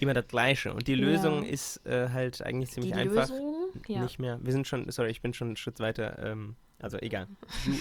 Immer 0.00 0.14
das 0.14 0.26
Gleiche. 0.28 0.74
Und 0.74 0.86
die 0.88 0.94
Ja. 0.94 0.98
Lösung 1.06 1.44
ist 1.44 1.84
äh, 1.86 2.08
halt 2.10 2.42
eigentlich 2.42 2.70
ziemlich 2.72 2.92
Die 2.92 2.98
einfach. 2.98 3.28
Lösung, 3.28 3.72
ja. 3.88 4.02
Nicht 4.02 4.18
mehr. 4.18 4.38
Wir 4.42 4.52
sind 4.52 4.66
schon, 4.66 4.90
sorry, 4.90 5.10
ich 5.10 5.22
bin 5.22 5.32
schon 5.32 5.48
einen 5.48 5.56
Schritt 5.56 5.80
weiter. 5.80 6.18
Ähm, 6.18 6.56
also 6.84 6.98
egal. 6.98 7.26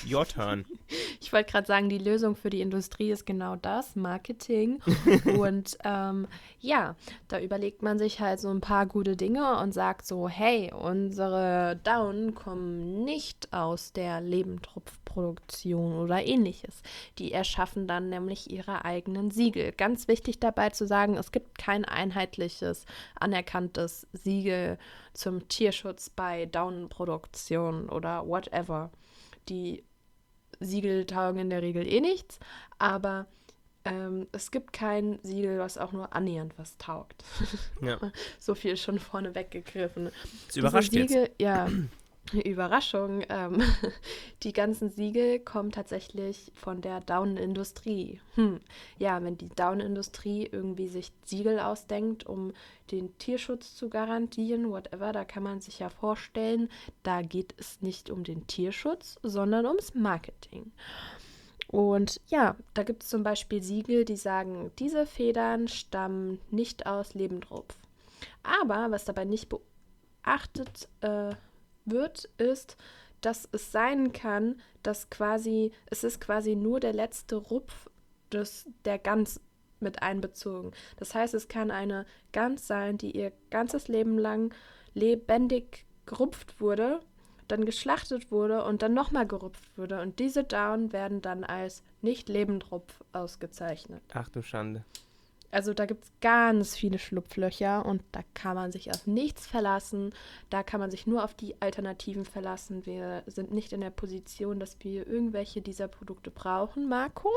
You, 0.05 0.17
your 0.17 0.25
turn. 0.25 0.65
Ich 1.22 1.31
wollte 1.31 1.51
gerade 1.51 1.65
sagen, 1.65 1.88
die 1.88 2.00
Lösung 2.00 2.36
für 2.36 2.50
die 2.50 2.60
Industrie 2.60 3.10
ist 3.10 3.25
genau 3.25 3.55
das, 3.55 3.95
Marketing. 3.95 4.81
und 5.38 5.77
ähm, 5.83 6.27
ja, 6.60 6.95
da 7.29 7.39
überlegt 7.39 7.81
man 7.81 7.98
sich 7.98 8.19
halt 8.19 8.41
so 8.41 8.50
ein 8.50 8.60
paar 8.60 8.86
gute 8.86 9.15
Dinge 9.15 9.57
und 9.60 9.74
sagt 9.74 10.05
so, 10.05 10.27
hey, 10.27 10.72
unsere 10.74 11.79
Daunen 11.83 12.36
kommen 12.36 13.03
nicht 13.05 13.53
aus 13.53 13.93
der 13.93 14.19
Lebendtropfproduktion 14.22 15.93
oder 15.93 16.25
ähnliches. 16.25 16.83
Die 17.17 17.31
erschaffen 17.31 17.88
dann 17.88 18.10
nämlich 18.10 18.51
ihre 18.51 18.83
eigenen 18.86 19.31
Siegel. 19.31 19.72
Ganz 19.72 20.10
wichtig 20.10 20.39
dabei 20.39 20.69
zu 20.69 20.86
sagen, 20.86 21.15
es 21.15 21.31
gibt 21.31 21.57
kein 21.57 21.86
einheitliches, 21.86 22.86
anerkanntes 23.15 24.07
Siegel 24.12 24.77
zum 25.13 25.48
Tierschutz 25.48 26.10
bei 26.10 26.45
Daunenproduktion 26.48 27.89
oder 27.89 28.27
whatever. 28.27 28.91
Die 29.50 29.83
Siegel 30.59 31.05
taugen 31.05 31.39
in 31.39 31.50
der 31.50 31.62
Regel 31.62 31.88
eh 31.88 32.00
nichts, 32.00 32.39
aber 32.77 33.27
ähm, 33.85 34.27
es 34.31 34.51
gibt 34.51 34.71
kein 34.71 35.19
Siegel, 35.23 35.59
was 35.59 35.77
auch 35.77 35.91
nur 35.91 36.13
annähernd 36.13 36.53
was 36.57 36.77
taugt. 36.77 37.23
Ja. 37.81 38.00
so 38.39 38.55
viel 38.55 38.77
schon 38.77 39.00
vorne 39.00 39.35
weggegriffen. 39.35 40.09
Das 40.47 40.55
überrascht 40.55 40.91
Diese 40.91 41.00
jetzt. 41.00 41.09
Siegel, 41.09 41.29
Ja, 41.39 41.69
Überraschung. 42.46 43.24
Ähm, 43.30 43.62
die 44.44 44.53
ganzen 44.53 44.89
Siegel 44.89 45.39
kommen 45.39 45.72
tatsächlich 45.72 46.51
von 46.56 46.82
der 46.82 47.01
Daunenindustrie. 47.01 48.20
Hm. 48.36 48.60
Ja, 48.98 49.24
wenn 49.24 49.38
die 49.38 49.50
Daunenindustrie 49.50 50.48
irgendwie 50.51 50.88
sich 50.88 51.12
Siegel 51.25 51.60
ausdenkt, 51.60 52.25
um 52.25 52.53
den 52.92 53.18
Tierschutz 53.18 53.75
zu 53.75 53.89
garantieren, 53.89 54.70
whatever, 54.70 55.12
da 55.12 55.25
kann 55.25 55.44
man 55.44 55.62
sich 55.62 55.80
ja 55.80 55.89
vorstellen, 55.89 56.70
da 57.03 57.22
geht 57.22 57.53
es 57.58 57.82
nicht 57.82 58.10
um 58.10 58.24
den 58.24 58.48
Tierschutz, 58.48 59.18
sondern 59.24 59.65
ums 59.65 59.94
Marketing. 59.94 60.72
Und 61.68 62.22
ja, 62.27 62.56
da 62.75 62.84
gibt 62.84 63.03
es 63.03 63.10
zum 63.10 63.24
Beispiel 63.24 63.63
Siegel, 63.63 64.06
die 64.06 64.15
sagen, 64.15 64.72
diese 64.77 65.08
Federn 65.08 65.68
stammen 65.68 66.39
nicht 66.51 66.86
aus 66.86 67.15
Lebendrupf. 67.15 67.75
Aber 68.44 68.92
was 68.92 69.06
dabei 69.06 69.25
nicht 69.25 69.50
beachtet 69.50 70.88
äh, 71.01 71.34
wird, 71.86 72.30
ist, 72.38 72.78
dass 73.22 73.48
es 73.52 73.72
sein 73.72 74.12
kann, 74.12 74.60
dass 74.82 75.10
quasi, 75.10 75.72
es 75.90 76.04
ist 76.04 76.20
quasi 76.20 76.56
nur 76.56 76.80
der 76.80 76.94
letzte 76.94 77.38
Rupf 77.38 77.90
des, 78.32 78.68
der 78.86 79.00
Gans 79.00 79.40
mit 79.80 80.02
einbezogen. 80.02 80.72
Das 80.98 81.13
heißt, 81.13 81.34
es 81.34 81.48
kann 81.48 81.72
eine 81.72 82.06
Gans 82.32 82.68
sein, 82.68 82.98
die 82.98 83.12
ihr 83.12 83.32
ganzes 83.50 83.88
Leben 83.88 84.18
lang 84.18 84.54
lebendig 84.94 85.86
gerupft 86.06 86.60
wurde, 86.60 87.02
dann 87.48 87.66
geschlachtet 87.66 88.32
wurde 88.32 88.63
und 88.63 88.82
dann 88.82 88.94
nochmal 88.94 89.28
gerupft 89.28 89.78
wurde. 89.78 90.02
Und 90.02 90.20
diese 90.20 90.44
Daunen 90.44 90.92
werden 90.94 91.22
dann 91.22 91.44
als 91.44 91.84
nicht 92.02 92.30
Lebendrupf 92.30 93.04
ausgezeichnet. 93.12 94.02
Ach 94.13 94.30
du 94.30 94.42
Schande. 94.42 94.86
Also 95.53 95.74
da 95.75 95.86
gibt 95.86 96.05
es 96.05 96.12
ganz 96.19 96.75
viele 96.75 96.98
Schlupflöcher 96.98 97.86
und 97.86 98.01
da 98.12 98.22
kann 98.33 98.55
man 98.55 98.72
sich 98.72 98.89
auf 98.89 99.05
nichts 99.05 99.45
verlassen. 99.45 100.13
Da 100.50 100.63
kann 100.63 100.79
man 100.79 100.89
sich 100.89 101.05
nur 101.05 101.24
auf 101.24 101.36
die 101.36 101.62
Alternativen 101.62 102.25
verlassen. 102.25 102.86
Wir 102.88 103.24
sind 103.27 103.53
nicht 103.53 103.72
in 103.72 103.81
der 103.81 103.91
Position, 103.91 104.60
dass 104.60 104.77
wir 104.79 105.07
irgendwelche 105.07 105.62
dieser 105.62 105.88
Produkte 105.88 106.31
brauchen, 106.31 106.89
Marco. 106.89 107.29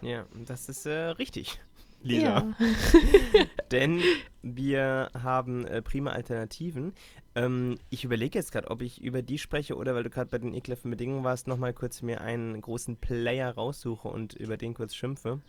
Ja, 0.00 0.26
das 0.46 0.68
ist 0.68 0.86
äh, 0.86 0.92
richtig, 0.92 1.60
Lisa. 2.02 2.24
Ja. 2.24 2.54
Denn 3.72 4.00
wir 4.42 5.10
haben 5.20 5.66
äh, 5.66 5.82
prima 5.82 6.12
Alternativen. 6.12 6.94
Ähm, 7.34 7.78
ich 7.90 8.04
überlege 8.04 8.38
jetzt 8.38 8.52
gerade, 8.52 8.70
ob 8.70 8.80
ich 8.80 9.02
über 9.02 9.22
die 9.22 9.38
spreche 9.38 9.74
oder 9.74 9.96
weil 9.96 10.04
du 10.04 10.10
gerade 10.10 10.30
bei 10.30 10.38
den 10.38 10.54
ekelhaften 10.54 10.92
Bedingungen 10.92 11.24
warst, 11.24 11.48
nochmal 11.48 11.72
kurz 11.72 12.00
mir 12.00 12.20
einen 12.20 12.60
großen 12.60 12.96
Player 12.96 13.52
raussuche 13.52 14.06
und 14.06 14.34
über 14.34 14.56
den 14.56 14.72
kurz 14.72 14.94
schimpfe. 14.94 15.40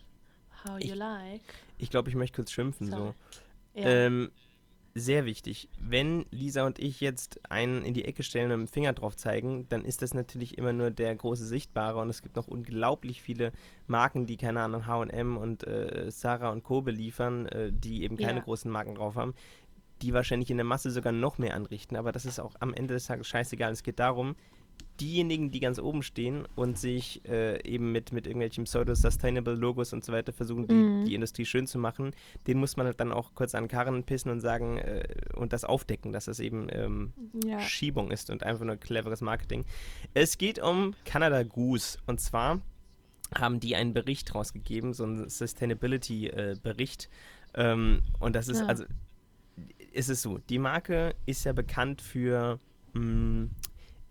How 0.66 0.78
Ich- 0.78 0.88
you 0.90 0.94
like. 0.94 1.40
Ich 1.78 1.90
glaube, 1.90 2.08
ich 2.08 2.14
möchte 2.16 2.36
kurz 2.36 2.50
schimpfen. 2.52 2.90
So. 2.90 2.96
So. 2.96 3.14
Ja. 3.74 3.86
Ähm, 3.88 4.30
sehr 4.94 5.24
wichtig. 5.26 5.68
Wenn 5.80 6.26
Lisa 6.32 6.66
und 6.66 6.80
ich 6.80 7.00
jetzt 7.00 7.40
einen 7.50 7.84
in 7.84 7.94
die 7.94 8.04
Ecke 8.04 8.24
stellen 8.24 8.50
und 8.50 8.60
mit 8.62 8.68
dem 8.68 8.72
Finger 8.72 8.92
drauf 8.94 9.16
zeigen, 9.16 9.68
dann 9.68 9.84
ist 9.84 10.02
das 10.02 10.12
natürlich 10.12 10.58
immer 10.58 10.72
nur 10.72 10.90
der 10.90 11.14
große 11.14 11.46
Sichtbare 11.46 12.00
und 12.00 12.08
es 12.10 12.22
gibt 12.22 12.34
noch 12.34 12.48
unglaublich 12.48 13.22
viele 13.22 13.52
Marken, 13.86 14.26
die, 14.26 14.36
keine 14.36 14.60
Ahnung, 14.62 14.86
H&M 14.86 15.36
und 15.36 15.64
äh, 15.66 16.10
Sarah 16.10 16.50
und 16.50 16.64
Co. 16.64 16.80
beliefern, 16.82 17.46
äh, 17.46 17.70
die 17.72 18.02
eben 18.02 18.16
keine 18.16 18.38
Ja. 18.40 18.44
großen 18.44 18.68
Marken 18.70 18.96
drauf 18.96 19.14
haben, 19.14 19.34
die 20.02 20.12
wahrscheinlich 20.14 20.50
in 20.50 20.56
der 20.56 20.64
Masse 20.66 20.90
sogar 20.90 21.12
noch 21.12 21.38
mehr 21.38 21.54
anrichten. 21.54 21.96
Aber 21.96 22.10
das 22.10 22.24
ist 22.24 22.40
auch 22.40 22.56
am 22.58 22.74
Ende 22.74 22.94
des 22.94 23.06
Tages 23.06 23.28
scheißegal. 23.28 23.70
Es 23.72 23.84
geht 23.84 24.00
darum, 24.00 24.34
diejenigen, 25.00 25.50
die 25.50 25.60
ganz 25.60 25.78
oben 25.78 26.02
stehen 26.02 26.46
und 26.56 26.78
sich 26.78 27.22
äh, 27.28 27.62
eben 27.68 27.92
mit, 27.92 28.12
mit 28.12 28.26
irgendwelchen 28.26 28.64
Pseudo-Sustainable-Logos 28.64 29.92
und 29.92 30.04
so 30.04 30.12
weiter 30.12 30.32
versuchen, 30.32 30.66
die, 30.68 30.74
Mhm. 30.74 31.04
die 31.04 31.14
Industrie 31.14 31.44
schön 31.44 31.66
zu 31.66 31.78
machen, 31.78 32.12
den 32.46 32.58
muss 32.58 32.76
man 32.76 32.86
halt 32.86 33.00
dann 33.00 33.12
auch 33.12 33.34
kurz 33.34 33.54
an 33.54 33.68
Karren 33.68 34.04
pissen 34.04 34.30
und 34.30 34.40
sagen 34.40 34.78
äh, 34.78 35.04
und 35.34 35.52
das 35.52 35.64
aufdecken, 35.64 36.12
dass 36.12 36.26
das 36.26 36.40
eben 36.40 36.68
ähm, 36.70 37.12
ja. 37.44 37.60
Schiebung 37.60 38.10
ist 38.10 38.30
und 38.30 38.42
einfach 38.42 38.64
nur 38.64 38.76
cleveres 38.76 39.20
Marketing. 39.20 39.64
Es 40.14 40.38
geht 40.38 40.58
um 40.58 40.94
Canada 41.04 41.42
Goose 41.42 41.98
und 42.06 42.20
zwar 42.20 42.60
haben 43.34 43.60
die 43.60 43.76
einen 43.76 43.92
Bericht 43.92 44.34
rausgegeben, 44.34 44.94
so 44.94 45.04
einen 45.04 45.28
Sustainability-Bericht. 45.28 47.08
ähm, 47.54 48.02
und 48.20 48.34
das 48.36 48.48
ist 48.48 48.60
Ja. 48.60 48.66
also, 48.66 48.84
ist 49.92 50.08
es 50.10 50.22
so, 50.22 50.38
die 50.38 50.58
Marke 50.58 51.14
ist 51.26 51.44
ja 51.44 51.52
bekannt 51.52 52.00
für 52.02 52.58
mh, 52.94 53.48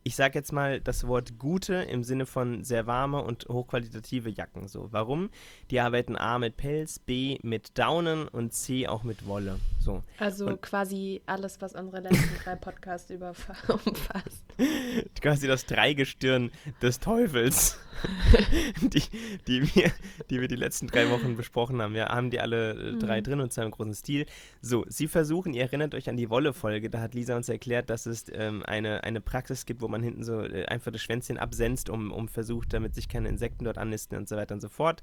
ich 0.07 0.15
sage 0.15 0.39
jetzt 0.39 0.53
mal 0.53 0.79
das 0.79 1.05
Wort 1.05 1.37
gute 1.37 1.75
im 1.75 2.01
Sinne 2.01 2.25
von 2.25 2.63
sehr 2.63 2.87
warme 2.87 3.21
und 3.21 3.45
hochqualitative 3.49 4.29
Jacken. 4.29 4.69
So, 4.69 4.87
warum? 4.91 5.29
Die 5.69 5.81
arbeiten 5.81 6.15
A 6.15 6.39
mit 6.39 6.55
Pelz, 6.55 6.97
B 6.97 7.39
mit 7.43 7.77
Daunen 7.77 8.29
und 8.29 8.53
C 8.53 8.87
auch 8.87 9.03
mit 9.03 9.27
Wolle. 9.27 9.59
So. 9.79 10.03
Also 10.17 10.47
und 10.47 10.61
quasi 10.61 11.21
alles, 11.25 11.59
was 11.59 11.73
unsere 11.75 12.03
letzten 12.03 12.37
drei 12.41 12.55
Podcasts 12.55 13.11
umfasst. 13.67 14.45
quasi 15.21 15.47
das 15.47 15.65
Dreigestirn 15.65 16.51
des 16.81 17.01
Teufels, 17.01 17.77
die, 18.81 19.03
die, 19.47 19.75
wir, 19.75 19.91
die 20.29 20.41
wir 20.41 20.47
die 20.47 20.55
letzten 20.55 20.87
drei 20.87 21.09
Wochen 21.09 21.35
besprochen 21.35 21.81
haben. 21.81 21.93
Wir 21.93 22.07
haben 22.07 22.29
die 22.29 22.39
alle 22.39 22.71
äh, 22.71 22.97
drei 22.97 23.19
mhm. 23.19 23.23
drin 23.23 23.41
und 23.41 23.53
zwar 23.53 23.65
im 23.65 23.71
großen 23.71 23.93
Stil. 23.93 24.25
So, 24.61 24.85
sie 24.87 25.07
versuchen, 25.07 25.53
ihr 25.53 25.63
erinnert 25.63 25.95
euch 25.95 26.09
an 26.09 26.17
die 26.17 26.29
Wolle-Folge, 26.29 26.89
da 26.89 27.01
hat 27.01 27.13
Lisa 27.13 27.35
uns 27.35 27.49
erklärt, 27.49 27.89
dass 27.89 28.05
es 28.05 28.25
ähm, 28.31 28.63
eine, 28.63 29.03
eine 29.03 29.21
Praxis 29.21 29.65
gibt, 29.65 29.81
wo 29.81 29.87
man 29.87 29.96
hinten 30.03 30.23
so 30.23 30.41
äh, 30.41 30.65
einfach 30.65 30.91
das 30.91 31.01
Schwänzchen 31.01 31.37
absenzt, 31.37 31.89
um, 31.89 32.11
um 32.11 32.27
versucht, 32.27 32.73
damit 32.73 32.95
sich 32.95 33.09
keine 33.09 33.29
Insekten 33.29 33.65
dort 33.65 33.77
annisten 33.77 34.17
und 34.17 34.27
so 34.27 34.35
weiter 34.35 34.55
und 34.55 34.61
so 34.61 34.69
fort. 34.69 35.01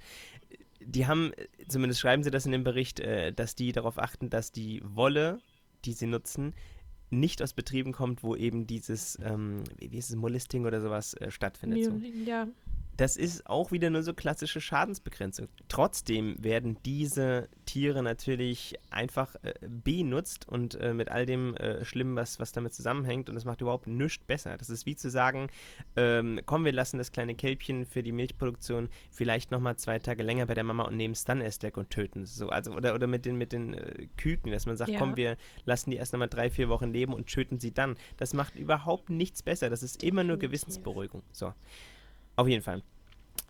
Die 0.81 1.07
haben, 1.07 1.33
zumindest 1.69 2.01
schreiben 2.01 2.23
sie 2.23 2.31
das 2.31 2.47
in 2.47 2.53
dem 2.53 2.65
Bericht, 2.65 3.01
äh, 3.01 3.33
dass 3.33 3.55
die 3.55 3.73
darauf 3.73 3.99
achten, 3.99 4.31
dass 4.31 4.53
die 4.53 4.83
Wolle, 4.85 5.39
die 5.85 5.93
sie 5.93 6.07
nutzen, 6.07 6.55
nicht 7.11 7.43
aus 7.43 7.53
Betrieben 7.53 7.93
kommt, 7.93 8.23
wo 8.23 8.35
eben 8.35 8.67
dieses, 8.67 9.19
ähm, 9.23 9.63
wie 9.79 9.99
ist 9.99 10.11
es, 10.11 10.17
Molesting 10.17 10.67
oder 10.67 10.81
sowas 10.81 11.15
äh, 11.15 11.31
stattfindet. 11.31 11.85
So. 11.85 11.93
Ja 12.27 12.49
das 12.97 13.17
ist 13.17 13.47
auch 13.47 13.73
wieder 13.73 13.91
nur 13.91 14.03
so 14.03 14.15
klassische 14.15 14.61
Schadensbegrenzung. 14.61 15.49
Trotzdem 15.69 16.37
werden 16.43 16.77
diese 16.85 17.49
Tiere 17.67 18.03
natürlich 18.03 18.79
einfach 18.91 19.35
äh, 19.43 19.55
benutzt 19.67 20.49
und 20.49 20.75
äh, 20.77 20.95
mit 20.95 21.09
all 21.09 21.27
dem 21.27 21.57
äh, 21.57 21.85
Schlimmen, 21.85 22.15
was, 22.17 22.39
was 22.39 22.53
damit 22.53 22.75
zusammenhängt 22.75 23.29
und 23.29 23.35
das 23.35 23.45
macht 23.45 23.61
überhaupt 23.61 23.87
nichts 23.87 24.25
besser. 24.25 24.57
Das 24.57 24.71
ist 24.71 24.87
wie 24.87 24.97
zu 24.97 25.11
sagen, 25.11 25.49
ähm, 25.97 26.41
komm, 26.47 26.65
wir 26.65 26.73
lassen 26.73 26.99
das 26.99 27.11
kleine 27.11 27.35
Kälbchen 27.35 27.85
für 27.85 28.03
die 28.03 28.13
Milchproduktion 28.13 28.89
vielleicht 29.11 29.51
nochmal 29.51 29.77
zwei 29.77 29.99
Tage 29.99 30.23
länger 30.23 30.47
bei 30.47 30.55
der 30.55 30.65
Mama 30.65 30.85
und 30.85 30.97
nehmen 30.97 31.13
es 31.13 31.25
dann 31.25 31.41
erst 31.41 31.63
weg 31.63 31.77
und 31.77 31.91
töten 31.91 32.23
es. 32.23 32.37
So, 32.37 32.49
also, 32.49 32.73
oder, 32.73 32.95
oder 32.95 33.07
mit 33.07 33.25
den, 33.25 33.37
mit 33.37 33.53
den 33.53 33.75
äh, 33.75 34.07
Küken, 34.17 34.53
dass 34.53 34.67
man 34.67 34.77
sagt, 34.77 34.91
ja. 34.91 34.99
komm, 34.99 35.17
wir 35.17 35.37
lassen 35.65 35.91
die 35.91 35.97
erst 35.97 36.13
nochmal 36.13 36.29
drei, 36.29 36.51
vier 36.51 36.69
Wochen 36.69 36.93
leben 36.93 37.13
und 37.13 37.27
töten 37.27 37.59
sie 37.59 37.73
dann. 37.73 37.97
Das 38.17 38.35
macht 38.35 38.57
überhaupt 38.57 39.11
nichts 39.11 39.43
besser. 39.43 39.71
Das 39.71 39.83
ist 39.83 40.03
immer 40.03 40.23
nur 40.23 40.37
Gewissensberuhigung. 40.37 41.23
So. 41.33 41.53
Auf 42.37 42.49
jeden 42.49 42.63
Fall. 42.63 42.83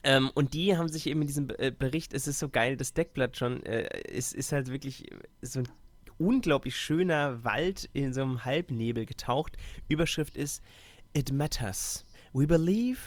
Ähm, 0.03 0.31
und 0.35 0.55
die 0.55 0.76
haben 0.76 0.88
sich 0.88 1.07
eben 1.07 1.23
in 1.23 1.26
diesem 1.26 1.49
äh, 1.59 1.71
Bericht, 1.71 2.12
es 2.12 2.26
ist 2.26 2.38
so 2.38 2.49
geil, 2.49 2.76
das 2.76 2.93
Deckblatt 2.93 3.37
schon, 3.37 3.64
äh, 3.64 4.03
ist, 4.03 4.35
ist 4.35 4.53
halt 4.53 4.71
wirklich 4.71 5.07
so 5.41 5.61
ein 5.61 5.69
unglaublich 6.19 6.76
schöner 6.76 7.43
Wald 7.45 7.88
in 7.93 8.12
so 8.12 8.23
einem 8.23 8.45
Halbnebel 8.45 9.07
getaucht. 9.07 9.57
Überschrift 9.88 10.37
ist 10.37 10.62
It 11.14 11.33
matters. 11.33 12.05
We 12.33 12.47
believe 12.47 12.99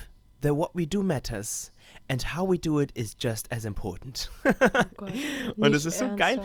that 0.42 0.56
what 0.56 0.72
we 0.74 0.88
do 0.88 1.04
matters 1.04 1.72
and 2.10 2.24
how 2.36 2.50
we 2.50 2.58
do 2.58 2.80
it 2.80 2.92
is 2.96 3.16
just 3.20 3.52
as 3.52 3.66
important. 3.66 4.32
Oh 4.46 5.08
und 5.58 5.76
es 5.76 5.86
ist 5.86 6.00
so 6.00 6.16
geil. 6.16 6.42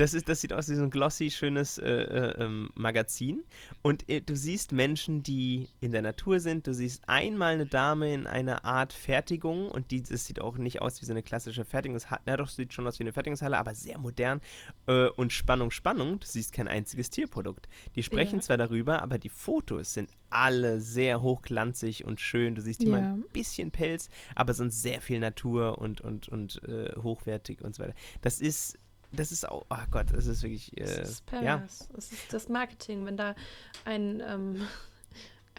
Das, 0.00 0.14
ist, 0.14 0.30
das 0.30 0.40
sieht 0.40 0.54
aus 0.54 0.70
wie 0.70 0.76
so 0.76 0.82
ein 0.82 0.88
glossy, 0.88 1.30
schönes 1.30 1.76
äh, 1.76 1.90
äh, 1.90 2.42
ähm, 2.42 2.70
Magazin. 2.74 3.44
Und 3.82 4.08
äh, 4.08 4.22
du 4.22 4.34
siehst 4.34 4.72
Menschen, 4.72 5.22
die 5.22 5.68
in 5.80 5.92
der 5.92 6.00
Natur 6.00 6.40
sind. 6.40 6.66
Du 6.66 6.72
siehst 6.72 7.06
einmal 7.06 7.52
eine 7.52 7.66
Dame 7.66 8.14
in 8.14 8.26
einer 8.26 8.64
Art 8.64 8.94
Fertigung. 8.94 9.70
Und 9.70 9.90
die, 9.90 10.02
das 10.02 10.24
sieht 10.24 10.40
auch 10.40 10.56
nicht 10.56 10.80
aus 10.80 11.02
wie 11.02 11.04
so 11.04 11.12
eine 11.12 11.22
klassische 11.22 11.66
Fertigungshalle. 11.66 12.22
Ja, 12.26 12.38
doch, 12.38 12.48
sieht 12.48 12.72
schon 12.72 12.86
aus 12.86 12.98
wie 12.98 13.02
eine 13.02 13.12
Fertigungshalle, 13.12 13.58
aber 13.58 13.74
sehr 13.74 13.98
modern. 13.98 14.40
Äh, 14.86 15.08
und 15.08 15.34
Spannung, 15.34 15.70
Spannung. 15.70 16.18
Du 16.18 16.26
siehst 16.26 16.54
kein 16.54 16.66
einziges 16.66 17.10
Tierprodukt. 17.10 17.68
Die 17.94 18.02
sprechen 18.02 18.36
ja. 18.36 18.40
zwar 18.40 18.56
darüber, 18.56 19.02
aber 19.02 19.18
die 19.18 19.28
Fotos 19.28 19.92
sind 19.92 20.08
alle 20.30 20.80
sehr 20.80 21.20
hochglanzig 21.20 22.06
und 22.06 22.22
schön. 22.22 22.54
Du 22.54 22.62
siehst 22.62 22.82
immer 22.82 23.00
ja. 23.00 23.12
ein 23.12 23.24
bisschen 23.34 23.70
Pelz, 23.70 24.08
aber 24.34 24.54
sonst 24.54 24.80
sehr 24.80 25.02
viel 25.02 25.20
Natur 25.20 25.76
und, 25.76 26.00
und, 26.00 26.30
und 26.30 26.62
äh, 26.66 26.94
hochwertig 26.96 27.60
und 27.60 27.74
so 27.74 27.82
weiter. 27.82 27.94
Das 28.22 28.40
ist 28.40 28.78
das 29.12 29.32
ist 29.32 29.48
auch, 29.48 29.66
oh 29.68 29.76
Gott, 29.90 30.06
das 30.12 30.26
ist 30.26 30.42
wirklich. 30.42 30.76
Äh, 30.76 30.84
das 30.84 31.10
ist 31.10 31.26
Paris. 31.26 31.44
Ja. 31.44 31.66
Das 31.94 32.12
ist 32.12 32.32
das 32.32 32.48
Marketing, 32.48 33.04
wenn 33.06 33.16
da 33.16 33.34
ein 33.84 34.22
ähm, 34.26 34.66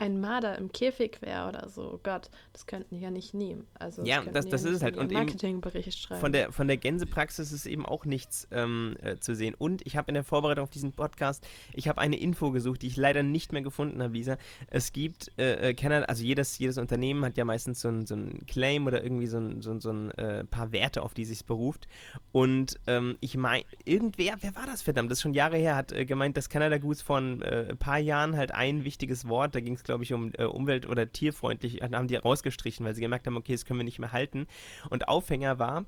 ein 0.02 0.20
Marder 0.20 0.58
im 0.58 0.72
Käfig 0.72 1.22
wäre 1.22 1.48
oder 1.48 1.70
so, 1.70 2.00
Gott, 2.02 2.32
das 2.54 2.66
könnten 2.66 2.96
die 2.96 3.02
ja 3.02 3.12
nicht 3.12 3.36
nehmen. 3.36 3.68
Also 3.76 4.04
ja, 4.04 4.24
das, 4.24 4.50
das 4.50 4.64
ist 4.64 4.78
es 4.78 4.82
halt. 4.82 4.98
Und 4.98 5.12
Marketingbericht 5.12 5.96
schreiben. 5.98 6.20
Von 6.20 6.32
der, 6.32 6.52
von 6.52 6.68
der 6.68 6.78
Gänsepraxis 6.78 7.52
ist 7.52 7.68
eben 7.68 7.86
auch 7.86 8.06
nichts 8.06 8.48
ähm, 8.52 8.98
äh, 9.04 9.18
zu 9.18 9.36
sehen. 9.36 9.54
Und 9.56 9.86
ich 9.86 9.98
habe 9.98 10.08
in 10.10 10.16
der 10.16 10.24
Vorbereitung 10.24 10.64
auf 10.64 10.72
diesen 10.72 10.92
Podcast, 10.94 11.48
ich 11.74 11.88
habe 11.88 12.02
eine 12.02 12.18
Info 12.20 12.50
gesucht, 12.50 12.82
die 12.82 12.88
ich 12.88 12.98
leider 12.98 13.22
nicht 13.22 13.54
mehr 13.54 13.62
gefunden 13.62 14.02
habe, 14.02 14.14
Lisa. 14.14 14.38
Es 14.68 14.92
gibt, 14.92 15.38
äh, 15.38 15.76
Canada, 15.76 16.06
äh, 16.06 16.10
also 16.10 16.24
jedes, 16.24 16.58
jedes 16.58 16.80
Unternehmen 16.80 17.24
hat 17.24 17.38
ja 17.38 17.46
meistens 17.46 17.80
so 17.80 17.90
ein, 17.90 18.08
so 18.08 18.16
ein 18.16 18.48
Claim 18.48 18.88
oder 18.88 19.04
irgendwie 19.04 19.28
so 19.28 19.38
ein, 19.38 19.62
so, 19.62 19.80
so 19.80 19.92
ein 19.92 20.10
äh, 20.12 20.44
paar 20.46 20.72
Werte, 20.72 21.04
auf 21.04 21.14
die 21.14 21.26
sich 21.26 21.46
beruft. 21.46 21.88
Und 22.32 22.80
ähm, 22.88 23.18
ich 23.20 23.38
meine, 23.38 23.66
irgendwer, 23.86 24.34
wer 24.42 24.56
war 24.56 24.66
das 24.66 24.82
verdammt, 24.82 25.12
das 25.12 25.20
ist 25.20 25.22
schon 25.22 25.36
Jahre 25.36 25.58
her, 25.58 25.76
hat 25.76 25.92
äh, 25.92 26.06
gemeint, 26.06 26.38
dass 26.38 26.50
Canada 26.50 26.80
Goose 26.80 27.04
vor 27.04 27.20
ein 27.20 27.44
äh, 27.44 27.76
paar 27.76 28.00
Jahren 28.00 28.36
halt 28.36 28.52
ein 28.52 28.84
wichtiges 28.84 29.28
Wort, 29.28 29.54
da 29.54 29.60
ging 29.60 29.76
es 29.76 29.84
glaube 29.92 30.06
ich, 30.06 30.14
um 30.14 30.32
äh, 30.38 30.46
umwelt- 30.46 30.88
oder 30.88 31.12
tierfreundlich, 31.12 31.82
haben 31.82 32.08
die 32.08 32.16
rausgestrichen, 32.16 32.86
weil 32.86 32.96
sie 32.96 33.02
gemerkt 33.02 33.28
haben, 33.28 33.36
okay, 33.36 33.52
das 33.52 33.66
können 33.66 33.80
wir 33.80 33.84
nicht 33.84 34.00
mehr 34.00 34.14
halten. 34.14 34.48
Und 34.90 35.10
Aufhänger 35.10 35.60
war, 35.60 35.86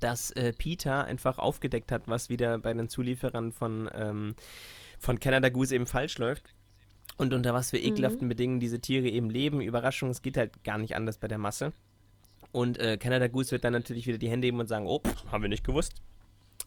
dass 0.00 0.30
äh, 0.30 0.54
Peter 0.56 1.04
einfach 1.04 1.38
aufgedeckt 1.38 1.92
hat, 1.92 2.08
was 2.08 2.30
wieder 2.30 2.58
bei 2.58 2.72
den 2.72 2.88
Zulieferern 2.88 3.52
von, 3.52 3.90
ähm, 3.92 4.34
von 4.98 5.20
Canada 5.20 5.50
Goose 5.50 5.74
eben 5.74 5.86
falsch 5.86 6.16
läuft. 6.16 6.54
Und 7.18 7.34
unter 7.34 7.52
was 7.52 7.70
für 7.70 7.78
ekelhaften 7.78 8.28
mhm. 8.28 8.30
Bedingungen 8.30 8.60
diese 8.60 8.80
Tiere 8.80 9.08
eben 9.08 9.28
leben. 9.28 9.60
Überraschung, 9.60 10.08
es 10.08 10.22
geht 10.22 10.38
halt 10.38 10.64
gar 10.64 10.78
nicht 10.78 10.96
anders 10.96 11.18
bei 11.18 11.28
der 11.28 11.38
Masse. 11.38 11.72
Und 12.50 12.78
äh, 12.78 12.96
Canada 12.96 13.28
Goose 13.28 13.50
wird 13.50 13.64
dann 13.64 13.74
natürlich 13.74 14.06
wieder 14.06 14.18
die 14.18 14.30
Hände 14.30 14.46
heben 14.46 14.60
und 14.60 14.68
sagen, 14.68 14.86
oh, 14.86 15.00
pff, 15.00 15.30
haben 15.30 15.42
wir 15.42 15.50
nicht 15.50 15.64
gewusst. 15.64 16.00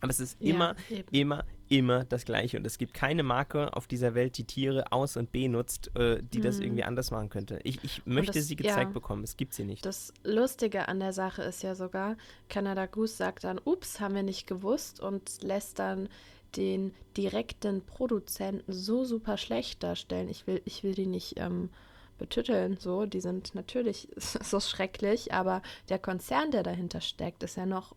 Aber 0.01 0.09
es 0.09 0.19
ist 0.19 0.41
immer, 0.41 0.75
ja, 0.89 0.97
immer, 1.11 1.45
immer 1.69 2.03
das 2.03 2.25
Gleiche. 2.25 2.57
Und 2.57 2.65
es 2.65 2.77
gibt 2.77 2.93
keine 2.93 3.23
Marke 3.23 3.75
auf 3.75 3.87
dieser 3.87 4.15
Welt, 4.15 4.37
die 4.37 4.43
Tiere 4.43 4.91
aus- 4.91 5.15
und 5.15 5.31
benutzt, 5.31 5.95
äh, 5.95 6.21
die 6.21 6.39
mhm. 6.39 6.43
das 6.43 6.59
irgendwie 6.59 6.83
anders 6.83 7.11
machen 7.11 7.29
könnte. 7.29 7.59
Ich, 7.63 7.83
ich 7.83 8.05
möchte 8.05 8.39
das, 8.39 8.47
sie 8.47 8.55
gezeigt 8.55 8.89
ja, 8.89 8.93
bekommen. 8.93 9.23
Es 9.23 9.37
gibt 9.37 9.53
sie 9.53 9.63
nicht. 9.63 9.85
Das 9.85 10.13
Lustige 10.23 10.87
an 10.87 10.99
der 10.99 11.13
Sache 11.13 11.43
ist 11.43 11.63
ja 11.63 11.75
sogar, 11.75 12.17
Canada 12.49 12.87
Goose 12.87 13.15
sagt 13.15 13.43
dann, 13.43 13.59
ups, 13.63 13.99
haben 13.99 14.15
wir 14.15 14.23
nicht 14.23 14.47
gewusst 14.47 14.99
und 14.99 15.43
lässt 15.43 15.79
dann 15.79 16.09
den 16.55 16.93
direkten 17.15 17.81
Produzenten 17.85 18.71
so 18.71 19.05
super 19.05 19.37
schlecht 19.37 19.83
darstellen. 19.83 20.29
Ich 20.29 20.47
will, 20.47 20.61
ich 20.65 20.83
will 20.83 20.95
die 20.95 21.05
nicht 21.05 21.39
ähm, 21.39 21.69
betütteln, 22.17 22.77
so, 22.79 23.05
die 23.05 23.21
sind 23.21 23.55
natürlich 23.55 24.07
so 24.17 24.59
schrecklich, 24.59 25.33
aber 25.33 25.61
der 25.89 25.99
Konzern, 25.99 26.51
der 26.51 26.63
dahinter 26.63 27.01
steckt, 27.01 27.43
ist 27.43 27.57
ja 27.57 27.65
noch 27.65 27.95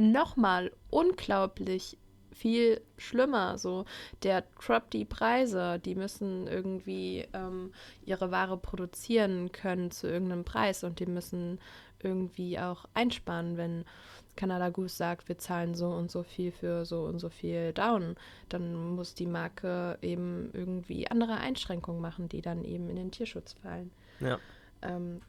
nochmal 0.00 0.72
unglaublich 0.90 1.96
viel 2.32 2.80
schlimmer. 2.96 3.58
So, 3.58 3.84
der 4.22 4.44
droppt 4.64 4.94
die 4.94 5.04
Preise, 5.04 5.78
die 5.78 5.94
müssen 5.94 6.46
irgendwie 6.46 7.26
ähm, 7.32 7.72
ihre 8.04 8.30
Ware 8.30 8.56
produzieren 8.56 9.52
können 9.52 9.90
zu 9.90 10.08
irgendeinem 10.08 10.44
Preis 10.44 10.82
und 10.84 11.00
die 11.00 11.06
müssen 11.06 11.60
irgendwie 12.02 12.58
auch 12.58 12.86
einsparen, 12.94 13.56
wenn 13.56 13.84
Canada 14.36 14.70
Goose 14.70 14.96
sagt, 14.96 15.28
wir 15.28 15.36
zahlen 15.36 15.74
so 15.74 15.88
und 15.88 16.10
so 16.10 16.22
viel 16.22 16.50
für 16.50 16.86
so 16.86 17.02
und 17.02 17.18
so 17.18 17.28
viel 17.28 17.74
Down, 17.74 18.16
dann 18.48 18.94
muss 18.94 19.14
die 19.14 19.26
Marke 19.26 19.98
eben 20.00 20.50
irgendwie 20.54 21.08
andere 21.08 21.34
Einschränkungen 21.34 22.00
machen, 22.00 22.28
die 22.28 22.40
dann 22.40 22.64
eben 22.64 22.88
in 22.88 22.96
den 22.96 23.10
Tierschutz 23.10 23.52
fallen. 23.52 23.90
Ja. 24.20 24.38
Ähm, 24.80 25.20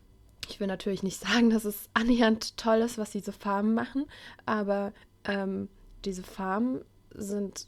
ich 0.49 0.60
will 0.60 0.67
natürlich 0.67 1.04
nicht 1.04 1.19
sagen, 1.27 1.49
dass 1.49 1.65
es 1.65 1.89
annähernd 1.93 2.58
toll 2.58 2.80
ist, 2.80 2.97
was 2.97 3.12
diese 3.12 3.32
Farmen 3.32 3.73
machen, 3.73 4.06
aber 4.45 4.93
ähm, 5.23 5.69
diese 6.06 6.23
Farmen 6.23 6.84
sind. 7.13 7.67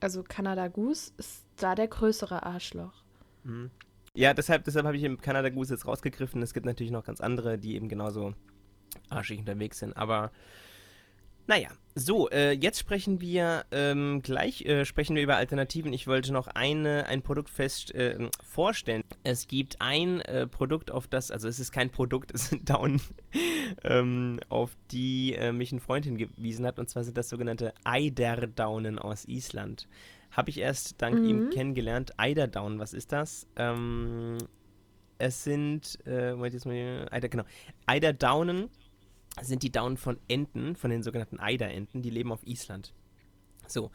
Also 0.00 0.22
Canada 0.22 0.68
Goose 0.68 1.12
ist 1.18 1.44
da 1.56 1.74
der 1.74 1.88
größere 1.88 2.44
Arschloch. 2.44 3.04
Mhm. 3.44 3.70
Ja, 4.14 4.34
deshalb, 4.34 4.64
deshalb 4.64 4.86
habe 4.86 4.96
ich 4.96 5.04
im 5.04 5.20
Canada 5.20 5.50
Goose 5.50 5.74
jetzt 5.74 5.86
rausgegriffen. 5.86 6.42
Es 6.42 6.54
gibt 6.54 6.66
natürlich 6.66 6.90
noch 6.90 7.04
ganz 7.04 7.20
andere, 7.20 7.58
die 7.58 7.74
eben 7.74 7.88
genauso 7.88 8.34
arschig 9.08 9.38
unterwegs 9.38 9.78
sind. 9.78 9.96
Aber 9.96 10.32
naja, 11.50 11.70
so, 11.96 12.30
äh, 12.30 12.52
jetzt 12.52 12.78
sprechen 12.78 13.20
wir 13.20 13.64
ähm, 13.72 14.22
gleich 14.22 14.64
äh, 14.66 14.84
sprechen 14.84 15.16
wir 15.16 15.22
über 15.24 15.34
Alternativen. 15.36 15.92
Ich 15.92 16.06
wollte 16.06 16.32
noch 16.32 16.46
eine, 16.46 17.06
ein 17.06 17.22
Produkt 17.22 17.50
fest 17.50 17.92
äh, 17.92 18.28
vorstellen. 18.40 19.02
Es 19.24 19.48
gibt 19.48 19.80
ein 19.80 20.20
äh, 20.20 20.46
Produkt, 20.46 20.92
auf 20.92 21.08
das, 21.08 21.32
also 21.32 21.48
es 21.48 21.58
ist 21.58 21.72
kein 21.72 21.90
Produkt, 21.90 22.30
es 22.34 22.50
sind 22.50 22.70
Daunen, 22.70 23.00
ähm, 23.82 24.38
auf 24.48 24.76
die 24.92 25.34
äh, 25.34 25.50
mich 25.50 25.72
ein 25.72 25.80
Freund 25.80 26.04
hingewiesen 26.04 26.64
hat, 26.66 26.78
und 26.78 26.88
zwar 26.88 27.02
sind 27.02 27.18
das 27.18 27.28
sogenannte 27.28 27.74
Eiderdaunen 27.82 29.00
aus 29.00 29.24
Island. 29.26 29.88
Habe 30.30 30.50
ich 30.50 30.58
erst 30.58 31.02
dank 31.02 31.18
mhm. 31.18 31.24
ihm 31.24 31.50
kennengelernt. 31.50 32.12
Eiderdown, 32.16 32.78
was 32.78 32.94
ist 32.94 33.10
das? 33.10 33.48
Ähm, 33.56 34.38
es 35.18 35.42
sind, 35.42 35.98
äh, 36.06 36.30
Moment, 36.30 36.54
jetzt 36.54 36.64
mal, 36.64 37.08
Eider, 37.10 37.28
genau, 37.28 37.44
Eiderdaunen 37.86 38.70
sind 39.40 39.62
die 39.62 39.72
Daunen 39.72 39.96
von 39.96 40.18
Enten, 40.28 40.76
von 40.76 40.90
den 40.90 41.02
sogenannten 41.02 41.38
Eiderenten, 41.38 42.02
die 42.02 42.10
leben 42.10 42.32
auf 42.32 42.46
Island. 42.46 42.92
So. 43.66 43.90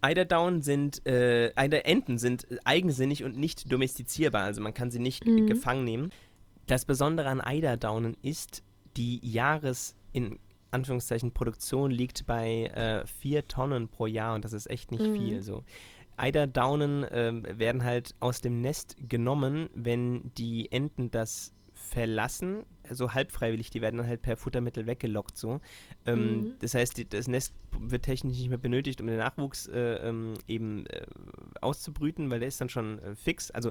Eiderdauen 0.00 0.60
sind, 0.60 1.06
äh, 1.06 1.52
Eiderenten 1.56 2.18
sind 2.18 2.46
eigensinnig 2.64 3.24
und 3.24 3.38
nicht 3.38 3.72
domestizierbar, 3.72 4.42
also 4.42 4.60
man 4.60 4.74
kann 4.74 4.90
sie 4.90 4.98
nicht 4.98 5.26
mhm. 5.26 5.46
gefangen 5.46 5.84
nehmen. 5.84 6.10
Das 6.66 6.84
Besondere 6.84 7.28
an 7.28 7.40
Eiderdaunen 7.40 8.16
ist, 8.22 8.62
die 8.96 9.18
Jahres, 9.26 9.96
in 10.12 10.38
Anführungszeichen, 10.70 11.32
Produktion 11.32 11.90
liegt 11.90 12.26
bei 12.26 12.66
äh, 12.66 13.06
vier 13.06 13.48
Tonnen 13.48 13.88
pro 13.88 14.06
Jahr 14.06 14.34
und 14.34 14.44
das 14.44 14.52
ist 14.52 14.68
echt 14.68 14.90
nicht 14.90 15.04
mhm. 15.04 15.14
viel. 15.14 15.42
So. 15.42 15.64
Eiderdaunen 16.16 17.04
äh, 17.04 17.58
werden 17.58 17.82
halt 17.82 18.14
aus 18.20 18.40
dem 18.40 18.60
Nest 18.60 18.96
genommen, 19.08 19.70
wenn 19.74 20.32
die 20.36 20.70
Enten 20.70 21.10
das 21.10 21.52
verlassen, 21.84 22.64
so 22.90 23.12
halbfreiwillig, 23.12 23.70
die 23.70 23.80
werden 23.80 23.98
dann 23.98 24.06
halt 24.06 24.22
per 24.22 24.36
Futtermittel 24.36 24.86
weggelockt 24.86 25.36
so. 25.36 25.60
Ähm, 26.06 26.18
mhm. 26.18 26.52
Das 26.60 26.74
heißt, 26.74 26.98
die, 26.98 27.08
das 27.08 27.28
Nest 27.28 27.54
wird 27.78 28.04
technisch 28.04 28.38
nicht 28.38 28.48
mehr 28.48 28.58
benötigt, 28.58 29.00
um 29.00 29.06
den 29.06 29.18
Nachwuchs 29.18 29.66
äh, 29.68 30.08
ähm, 30.08 30.34
eben 30.46 30.86
äh, 30.86 31.06
auszubrüten, 31.60 32.30
weil 32.30 32.40
der 32.40 32.48
ist 32.48 32.60
dann 32.60 32.68
schon 32.68 32.98
äh, 33.00 33.14
fix. 33.14 33.50
Also 33.50 33.70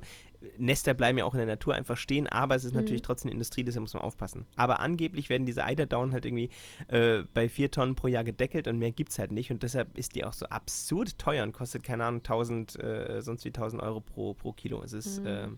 Nester 0.58 0.93
bleiben 0.93 1.17
ja 1.17 1.26
auch 1.26 1.34
in 1.34 1.39
der 1.39 1.47
Natur 1.47 1.76
einfach 1.76 1.97
stehen, 1.97 2.28
aber 2.28 2.56
es 2.56 2.63
ist 2.63 2.73
mhm. 2.73 2.82
natürlich 2.82 3.02
trotzdem 3.02 3.32
Industrie, 3.32 3.63
deshalb 3.63 3.82
muss 3.82 3.93
man 3.93 4.04
aufpassen. 4.04 4.45
Aber 4.56 4.80
angeblich 4.80 5.30
werden 5.30 5.45
diese 5.45 5.63
Eiderdauen 5.63 6.12
halt 6.12 6.26
irgendwie 6.26 6.49
äh, 6.88 7.23
bei 7.34 7.49
vier 7.49 7.71
Tonnen 7.71 7.95
pro 7.95 8.08
Jahr 8.08 8.23
gedeckelt 8.23 8.67
und 8.67 8.80
mehr 8.80 8.91
gibt 8.91 9.12
es 9.12 9.19
halt 9.19 9.32
nicht 9.32 9.52
und 9.52 9.63
deshalb 9.63 9.97
ist 9.97 10.15
die 10.15 10.23
auch 10.23 10.34
so 10.34 10.45
absurd 10.47 11.17
teuer 11.17 11.43
und 11.43 11.54
kostet, 11.54 11.84
keine 11.84 12.06
Ahnung, 12.06 12.21
1000, 12.21 12.82
äh, 12.82 13.21
sonst 13.21 13.45
wie 13.45 13.49
1000 13.49 13.82
Euro 13.82 14.02
pro, 14.02 14.34
pro 14.34 14.54
Kilo. 14.54 14.82
Es 14.84 14.93
ist 14.93 15.23
mhm. 15.23 15.58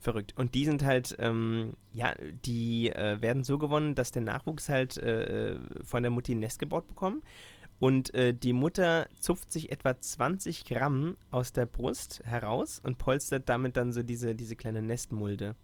Verrückt. 0.00 0.32
Und 0.36 0.54
die 0.54 0.64
sind 0.64 0.84
halt, 0.84 1.16
ähm, 1.18 1.72
ja, 1.92 2.14
die 2.44 2.90
äh, 2.90 3.20
werden 3.20 3.42
so 3.42 3.58
gewonnen, 3.58 3.96
dass 3.96 4.12
der 4.12 4.22
Nachwuchs 4.22 4.68
halt 4.68 4.96
äh, 4.96 5.54
äh, 5.54 5.58
von 5.82 6.02
der 6.02 6.10
Mutti 6.10 6.34
ein 6.34 6.38
Nest 6.38 6.60
gebaut 6.60 6.86
bekommen. 6.86 7.22
Und 7.80 8.14
äh, 8.14 8.32
die 8.34 8.52
Mutter 8.52 9.08
zupft 9.18 9.52
sich 9.52 9.70
etwa 9.72 9.98
20 9.98 10.64
Gramm 10.64 11.16
aus 11.30 11.52
der 11.52 11.66
Brust 11.66 12.22
heraus 12.24 12.80
und 12.82 12.98
polstert 12.98 13.48
damit 13.48 13.76
dann 13.76 13.92
so 13.92 14.02
diese, 14.02 14.34
diese 14.34 14.56
kleine 14.56 14.82
Nestmulde. 14.82 15.54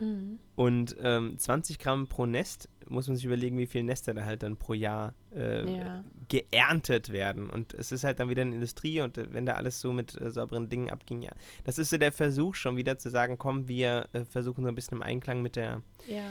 Mhm. 0.00 0.38
Und 0.54 0.96
ähm, 1.00 1.38
20 1.38 1.78
Gramm 1.78 2.08
pro 2.08 2.26
Nest, 2.26 2.68
muss 2.88 3.06
man 3.06 3.16
sich 3.16 3.24
überlegen, 3.24 3.58
wie 3.58 3.66
viele 3.66 3.84
Nester 3.84 4.14
da 4.14 4.24
halt 4.24 4.42
dann 4.42 4.56
pro 4.56 4.74
Jahr 4.74 5.14
äh, 5.34 5.78
ja. 5.78 6.04
geerntet 6.28 7.10
werden. 7.12 7.50
Und 7.50 7.74
es 7.74 7.92
ist 7.92 8.04
halt 8.04 8.20
dann 8.20 8.28
wieder 8.28 8.42
eine 8.42 8.54
Industrie 8.54 9.00
und 9.00 9.18
äh, 9.18 9.32
wenn 9.32 9.46
da 9.46 9.54
alles 9.54 9.80
so 9.80 9.92
mit 9.92 10.20
äh, 10.20 10.30
sauberen 10.30 10.68
Dingen 10.68 10.90
abging, 10.90 11.22
ja. 11.22 11.32
Das 11.64 11.78
ist 11.78 11.90
so 11.90 11.98
der 11.98 12.12
Versuch 12.12 12.54
schon 12.54 12.76
wieder 12.76 12.98
zu 12.98 13.10
sagen, 13.10 13.38
komm, 13.38 13.68
wir 13.68 14.08
äh, 14.12 14.24
versuchen 14.24 14.64
so 14.64 14.68
ein 14.68 14.74
bisschen 14.74 14.98
im 14.98 15.02
Einklang 15.02 15.42
mit 15.42 15.56
der 15.56 15.82
ja. 16.06 16.24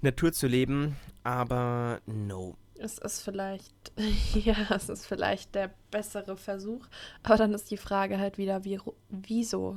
Natur 0.00 0.32
zu 0.32 0.46
leben, 0.46 0.96
aber 1.24 2.00
no. 2.06 2.56
Es 2.80 2.98
ist 2.98 3.22
vielleicht, 3.22 3.92
ja, 4.34 4.56
es 4.70 4.88
ist 4.88 5.06
vielleicht 5.06 5.54
der 5.54 5.72
bessere 5.90 6.36
Versuch, 6.36 6.86
aber 7.22 7.36
dann 7.36 7.52
ist 7.52 7.70
die 7.70 7.76
Frage 7.76 8.18
halt 8.18 8.38
wieder, 8.38 8.64
wie, 8.64 8.78
wieso? 9.08 9.76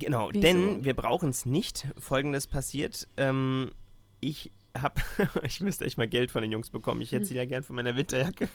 Genau, 0.00 0.30
Wieso? 0.32 0.40
denn 0.40 0.84
wir 0.84 0.94
brauchen 0.94 1.28
es 1.28 1.44
nicht. 1.44 1.86
Folgendes 1.98 2.46
passiert. 2.46 3.06
Ähm, 3.16 3.70
ich 4.20 4.50
habe, 4.78 5.00
ich 5.42 5.60
müsste 5.60 5.84
echt 5.84 5.98
mal 5.98 6.08
Geld 6.08 6.30
von 6.30 6.42
den 6.42 6.52
Jungs 6.52 6.70
bekommen. 6.70 7.00
Ich 7.00 7.12
hätte 7.12 7.24
sie 7.24 7.36
ja 7.36 7.44
gern 7.44 7.62
von 7.62 7.76
meiner 7.76 7.96
Winterjacke. 7.96 8.48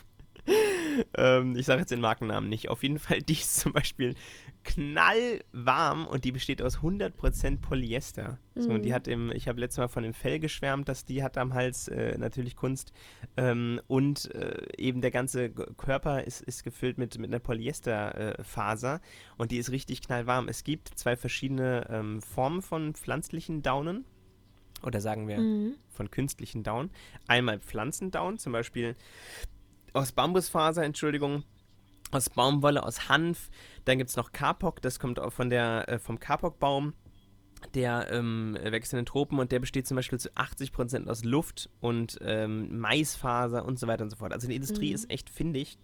ähm, 1.17 1.55
ich 1.55 1.65
sage 1.65 1.81
jetzt 1.81 1.91
den 1.91 2.01
Markennamen 2.01 2.49
nicht. 2.49 2.69
Auf 2.69 2.83
jeden 2.83 2.99
Fall, 2.99 3.21
die 3.21 3.33
ist 3.33 3.55
zum 3.59 3.73
Beispiel 3.73 4.15
knallwarm 4.63 6.07
und 6.07 6.23
die 6.23 6.31
besteht 6.31 6.61
aus 6.61 6.79
100% 6.79 7.61
Polyester. 7.61 8.39
Mhm. 8.55 8.61
So, 8.61 8.69
und 8.71 8.83
die 8.83 8.89
mhm. 8.89 8.93
hat 8.93 9.07
im, 9.07 9.31
ich 9.31 9.47
habe 9.47 9.59
letztes 9.59 9.77
Mal 9.77 9.87
von 9.87 10.03
dem 10.03 10.13
Fell 10.13 10.39
geschwärmt, 10.39 10.89
dass 10.89 11.05
die 11.05 11.23
hat 11.23 11.37
am 11.37 11.53
Hals 11.53 11.87
äh, 11.87 12.17
natürlich 12.17 12.55
Kunst 12.55 12.93
ähm, 13.37 13.81
und 13.87 14.33
äh, 14.33 14.67
eben 14.77 15.01
der 15.01 15.11
ganze 15.11 15.49
Körper 15.49 16.23
ist, 16.23 16.41
ist 16.41 16.63
gefüllt 16.63 16.97
mit, 16.97 17.17
mit 17.17 17.29
einer 17.29 17.39
Polyesterfaser 17.39 18.95
äh, 18.95 18.99
und 19.37 19.51
die 19.51 19.57
ist 19.57 19.71
richtig 19.71 20.01
knallwarm. 20.01 20.47
Es 20.47 20.63
gibt 20.63 20.89
zwei 20.95 21.15
verschiedene 21.15 21.87
ähm, 21.89 22.21
Formen 22.21 22.61
von 22.61 22.93
pflanzlichen 22.93 23.61
Daunen 23.61 24.05
oder 24.83 25.01
sagen 25.01 25.27
wir 25.27 25.37
mhm. 25.37 25.75
von 25.89 26.11
künstlichen 26.11 26.63
Daunen. 26.63 26.91
Einmal 27.27 27.59
Pflanzendaun, 27.59 28.37
zum 28.37 28.53
Beispiel 28.53 28.95
aus 29.93 30.11
Bambusfaser, 30.11 30.83
Entschuldigung, 30.83 31.43
aus 32.11 32.29
Baumwolle, 32.29 32.83
aus 32.83 33.09
Hanf. 33.09 33.49
Dann 33.85 33.97
gibt 33.97 34.09
es 34.09 34.15
noch 34.15 34.31
Kapok, 34.31 34.81
das 34.81 34.99
kommt 34.99 35.19
auch 35.19 35.31
von 35.31 35.49
der, 35.49 35.89
äh, 35.89 35.99
vom 35.99 36.19
Kapokbaum. 36.19 36.93
Der 37.73 38.11
ähm, 38.11 38.57
wächst 38.61 38.93
in 38.93 38.97
den 38.97 39.05
Tropen 39.07 39.39
und 39.39 39.51
der 39.51 39.59
besteht 39.59 39.87
zum 39.87 39.95
Beispiel 39.95 40.19
zu 40.19 40.29
80% 40.33 41.07
aus 41.07 41.23
Luft 41.23 41.69
und 41.79 42.19
ähm, 42.21 42.77
Maisfaser 42.77 43.65
und 43.65 43.79
so 43.79 43.87
weiter 43.87 44.03
und 44.03 44.11
so 44.11 44.17
fort. 44.17 44.33
Also 44.33 44.47
die 44.47 44.55
Industrie 44.55 44.89
mhm. 44.89 44.95
ist 44.95 45.09
echt 45.09 45.29
findig. 45.29 45.79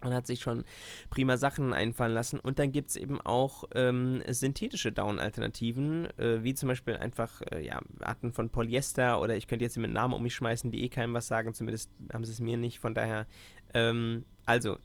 Man 0.00 0.14
hat 0.14 0.26
sich 0.26 0.40
schon 0.40 0.64
prima 1.10 1.36
Sachen 1.36 1.72
einfallen 1.72 2.14
lassen. 2.14 2.38
Und 2.38 2.58
dann 2.58 2.72
gibt 2.72 2.90
es 2.90 2.96
eben 2.96 3.20
auch 3.20 3.64
ähm, 3.74 4.22
synthetische 4.28 4.92
Down-Alternativen, 4.92 6.06
äh, 6.18 6.42
wie 6.42 6.54
zum 6.54 6.68
Beispiel 6.68 6.96
einfach 6.96 7.42
äh, 7.50 7.64
ja, 7.64 7.80
Arten 8.00 8.32
von 8.32 8.50
Polyester 8.50 9.20
oder 9.20 9.36
ich 9.36 9.48
könnte 9.48 9.64
jetzt 9.64 9.76
mit 9.76 9.92
Namen 9.92 10.14
um 10.14 10.22
mich 10.22 10.34
schmeißen, 10.34 10.70
die 10.70 10.84
eh 10.84 10.88
keinem 10.88 11.14
was 11.14 11.26
sagen, 11.26 11.54
zumindest 11.54 11.90
haben 12.12 12.24
sie 12.24 12.32
es 12.32 12.40
mir 12.40 12.56
nicht. 12.56 12.78
Von 12.78 12.94
daher, 12.94 13.26
ähm, 13.74 14.24
also 14.46 14.78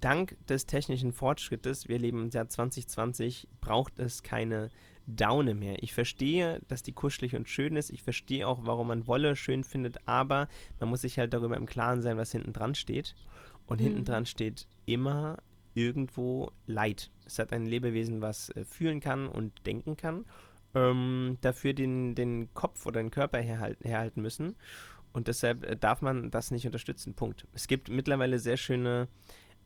dank 0.00 0.36
des 0.46 0.66
technischen 0.66 1.12
Fortschrittes, 1.12 1.88
wir 1.88 1.98
leben 1.98 2.24
im 2.24 2.30
Jahr 2.30 2.48
2020, 2.48 3.48
braucht 3.60 3.98
es 3.98 4.22
keine 4.22 4.70
Daune 5.06 5.54
mehr. 5.54 5.82
Ich 5.82 5.92
verstehe, 5.92 6.60
dass 6.68 6.82
die 6.82 6.92
kuschelig 6.92 7.36
und 7.36 7.48
schön 7.48 7.76
ist. 7.76 7.90
Ich 7.90 8.02
verstehe 8.02 8.48
auch, 8.48 8.60
warum 8.62 8.88
man 8.88 9.06
Wolle 9.06 9.36
schön 9.36 9.64
findet, 9.64 9.98
aber 10.08 10.48
man 10.80 10.88
muss 10.88 11.02
sich 11.02 11.18
halt 11.18 11.34
darüber 11.34 11.56
im 11.56 11.66
Klaren 11.66 12.00
sein, 12.00 12.16
was 12.16 12.32
hinten 12.32 12.52
dran 12.52 12.74
steht. 12.74 13.14
Und 13.66 13.80
mhm. 13.80 13.84
hinten 13.84 14.04
dran 14.04 14.26
steht 14.26 14.66
immer 14.86 15.38
irgendwo 15.74 16.52
Leid. 16.66 17.10
Es 17.26 17.38
hat 17.38 17.52
ein 17.52 17.66
Lebewesen, 17.66 18.20
was 18.20 18.50
äh, 18.50 18.64
fühlen 18.64 19.00
kann 19.00 19.28
und 19.28 19.66
denken 19.66 19.96
kann, 19.96 20.24
ähm, 20.74 21.38
dafür 21.40 21.72
den, 21.72 22.14
den 22.14 22.52
Kopf 22.54 22.86
oder 22.86 23.02
den 23.02 23.10
Körper 23.10 23.38
herhalten, 23.38 23.86
herhalten 23.86 24.22
müssen. 24.22 24.56
Und 25.12 25.28
deshalb 25.28 25.64
äh, 25.64 25.76
darf 25.76 26.02
man 26.02 26.30
das 26.30 26.50
nicht 26.50 26.66
unterstützen. 26.66 27.14
Punkt. 27.14 27.46
Es 27.54 27.66
gibt 27.68 27.88
mittlerweile 27.88 28.38
sehr 28.38 28.56
schöne 28.56 29.08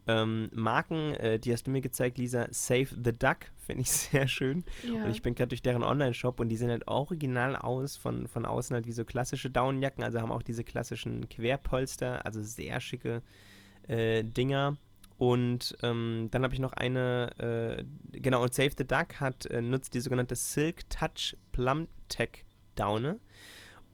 ähm, 0.07 0.49
Marken, 0.55 1.15
äh, 1.15 1.39
die 1.39 1.53
hast 1.53 1.67
du 1.67 1.71
mir 1.71 1.83
gezeigt, 1.83 2.17
Lisa. 2.17 2.47
Save 2.51 2.89
the 3.05 3.13
Duck, 3.13 3.39
finde 3.67 3.83
ich 3.83 3.91
sehr 3.93 4.27
schön. 4.27 4.65
Ja. 4.91 5.05
Und 5.05 5.11
ich 5.11 5.23
bin 5.23 5.35
gerade 5.35 5.49
durch 5.49 5.63
deren 5.63 5.83
Online-Shop 5.83 6.41
und 6.41 6.49
die 6.49 6.57
sehen 6.57 6.71
halt 6.71 6.89
original 6.89 7.57
aus, 7.57 7.97
von, 7.97 8.27
von 8.27 8.47
außen 8.47 8.75
halt 8.75 8.87
wie 8.87 8.93
so 8.93 9.05
klassische 9.05 9.51
Downjacken, 9.51 10.03
also 10.03 10.21
haben 10.21 10.33
auch 10.33 10.43
diese 10.43 10.65
klassischen 10.65 11.29
Querpolster, 11.29 12.25
also 12.25 12.43
sehr 12.43 12.81
schicke 12.81 13.23
äh, 13.89 14.23
Dinger. 14.23 14.77
Und 15.19 15.77
ähm, 15.83 16.29
dann 16.31 16.45
habe 16.45 16.55
ich 16.55 16.61
noch 16.61 16.73
eine, 16.73 17.85
äh, 18.13 18.19
genau, 18.19 18.43
und 18.43 18.55
Save 18.55 18.71
the 18.79 18.87
Duck 18.87 19.21
hat, 19.21 19.47
äh, 19.47 19.61
nutzt 19.61 19.95
die 19.95 20.01
sogenannte 20.01 20.37
Silk 20.37 20.89
Touch 20.91 21.37
Plum 21.51 21.89
Tech 22.09 22.45
Daune. 22.77 23.19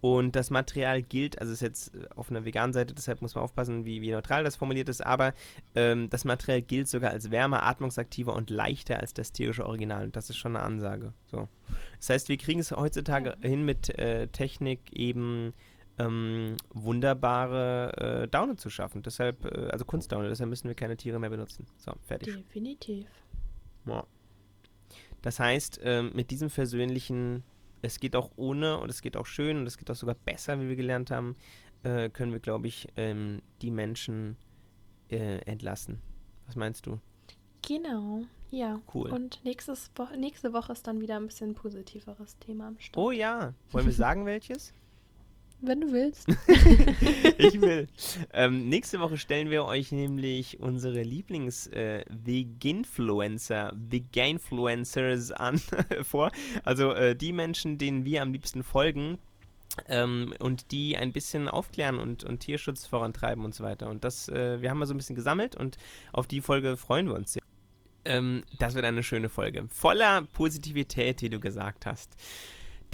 Und 0.02 0.36
das 0.36 0.50
Material 0.50 1.00
gilt, 1.00 1.38
also 1.40 1.50
ist 1.50 1.62
jetzt 1.62 1.94
äh, 1.94 2.06
auf 2.14 2.30
einer 2.30 2.44
veganen 2.44 2.74
Seite, 2.74 2.92
deshalb 2.92 3.22
muss 3.22 3.34
man 3.34 3.42
aufpassen, 3.42 3.86
wie, 3.86 4.02
wie 4.02 4.10
neutral 4.10 4.44
das 4.44 4.54
formuliert 4.54 4.90
ist, 4.90 5.00
aber 5.00 5.32
ähm, 5.74 6.10
das 6.10 6.26
Material 6.26 6.60
gilt 6.60 6.88
sogar 6.88 7.10
als 7.10 7.30
wärmer, 7.30 7.62
atmungsaktiver 7.62 8.34
und 8.34 8.50
leichter 8.50 9.00
als 9.00 9.14
das 9.14 9.32
tierische 9.32 9.64
Original. 9.64 10.04
Und 10.04 10.14
das 10.14 10.28
ist 10.28 10.36
schon 10.36 10.56
eine 10.56 10.64
Ansage. 10.66 11.14
So. 11.24 11.48
Das 11.96 12.10
heißt, 12.10 12.28
wir 12.28 12.36
kriegen 12.36 12.60
es 12.60 12.70
heutzutage 12.70 13.34
hin 13.40 13.64
mit 13.64 13.98
äh, 13.98 14.28
Technik 14.28 14.92
eben 14.92 15.54
ähm, 15.98 16.56
wunderbare 16.70 18.22
äh, 18.24 18.28
Daune 18.28 18.56
zu 18.56 18.70
schaffen. 18.70 19.02
Deshalb, 19.02 19.44
äh, 19.44 19.68
also 19.70 19.84
Kunstdaune, 19.84 20.28
deshalb 20.28 20.50
müssen 20.50 20.68
wir 20.68 20.74
keine 20.74 20.96
Tiere 20.96 21.18
mehr 21.18 21.30
benutzen. 21.30 21.66
So, 21.76 21.92
fertig. 22.02 22.34
Definitiv. 22.34 23.06
Ja. 23.86 24.04
Das 25.22 25.40
heißt, 25.40 25.80
ähm, 25.82 26.12
mit 26.14 26.30
diesem 26.30 26.50
versöhnlichen, 26.50 27.44
es 27.82 28.00
geht 28.00 28.16
auch 28.16 28.30
ohne 28.36 28.78
und 28.78 28.90
es 28.90 29.02
geht 29.02 29.16
auch 29.16 29.26
schön 29.26 29.56
und 29.56 29.66
es 29.66 29.78
geht 29.78 29.90
auch 29.90 29.96
sogar 29.96 30.16
besser, 30.16 30.60
wie 30.60 30.68
wir 30.68 30.76
gelernt 30.76 31.10
haben, 31.10 31.36
äh, 31.82 32.10
können 32.10 32.32
wir, 32.32 32.40
glaube 32.40 32.66
ich, 32.66 32.88
ähm, 32.96 33.40
die 33.62 33.70
Menschen 33.70 34.36
äh, 35.10 35.38
entlassen. 35.46 36.00
Was 36.46 36.56
meinst 36.56 36.86
du? 36.86 36.98
Genau, 37.66 38.24
ja. 38.50 38.80
Cool. 38.92 39.10
Und 39.10 39.40
nächstes 39.44 39.90
Wo 39.94 40.06
nächste 40.16 40.52
Woche 40.52 40.72
ist 40.72 40.86
dann 40.86 41.00
wieder 41.00 41.16
ein 41.16 41.26
bisschen 41.26 41.54
positiveres 41.54 42.38
Thema 42.38 42.68
am 42.68 42.78
Start. 42.78 42.96
Oh 42.96 43.10
ja. 43.10 43.54
Wollen 43.70 43.86
wir 43.86 43.92
sagen, 43.92 44.26
welches? 44.26 44.74
Wenn 45.66 45.80
du 45.80 45.92
willst. 45.92 46.28
ich 47.38 47.60
will. 47.60 47.88
Ähm, 48.32 48.68
nächste 48.68 49.00
Woche 49.00 49.18
stellen 49.18 49.50
wir 49.50 49.64
euch 49.64 49.90
nämlich 49.92 50.60
unsere 50.60 51.02
Lieblings-Veginfluencer, 51.02 53.72
äh, 53.72 53.74
Veganfluencers 53.74 55.32
an 55.32 55.60
vor. 56.02 56.30
Also 56.64 56.92
äh, 56.92 57.16
die 57.16 57.32
Menschen, 57.32 57.78
denen 57.78 58.04
wir 58.04 58.22
am 58.22 58.32
liebsten 58.32 58.62
folgen. 58.62 59.18
Ähm, 59.88 60.32
und 60.38 60.70
die 60.70 60.96
ein 60.96 61.12
bisschen 61.12 61.48
aufklären 61.48 61.98
und, 61.98 62.22
und 62.22 62.38
Tierschutz 62.38 62.86
vorantreiben 62.86 63.44
und 63.44 63.56
so 63.56 63.64
weiter. 63.64 63.88
Und 63.88 64.04
das, 64.04 64.28
äh, 64.28 64.62
wir 64.62 64.70
haben 64.70 64.78
mal 64.78 64.86
so 64.86 64.94
ein 64.94 64.98
bisschen 64.98 65.16
gesammelt 65.16 65.56
und 65.56 65.78
auf 66.12 66.28
die 66.28 66.40
Folge 66.40 66.76
freuen 66.76 67.08
wir 67.08 67.16
uns 67.16 67.32
sehr. 67.32 67.42
Ähm, 68.04 68.44
das 68.58 68.74
wird 68.74 68.84
eine 68.84 69.02
schöne 69.02 69.28
Folge. 69.28 69.66
Voller 69.70 70.22
Positivität, 70.32 71.22
wie 71.22 71.30
du 71.30 71.40
gesagt 71.40 71.86
hast. 71.86 72.16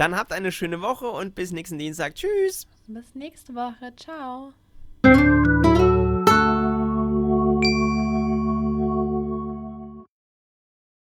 Dann 0.01 0.17
habt 0.17 0.33
eine 0.33 0.51
schöne 0.51 0.81
Woche 0.81 1.11
und 1.11 1.35
bis 1.35 1.53
nächsten 1.53 1.77
Dienstag. 1.77 2.15
Tschüss. 2.15 2.67
Bis 2.87 3.15
nächste 3.15 3.55
Woche. 3.55 3.95
Ciao. 3.97 4.55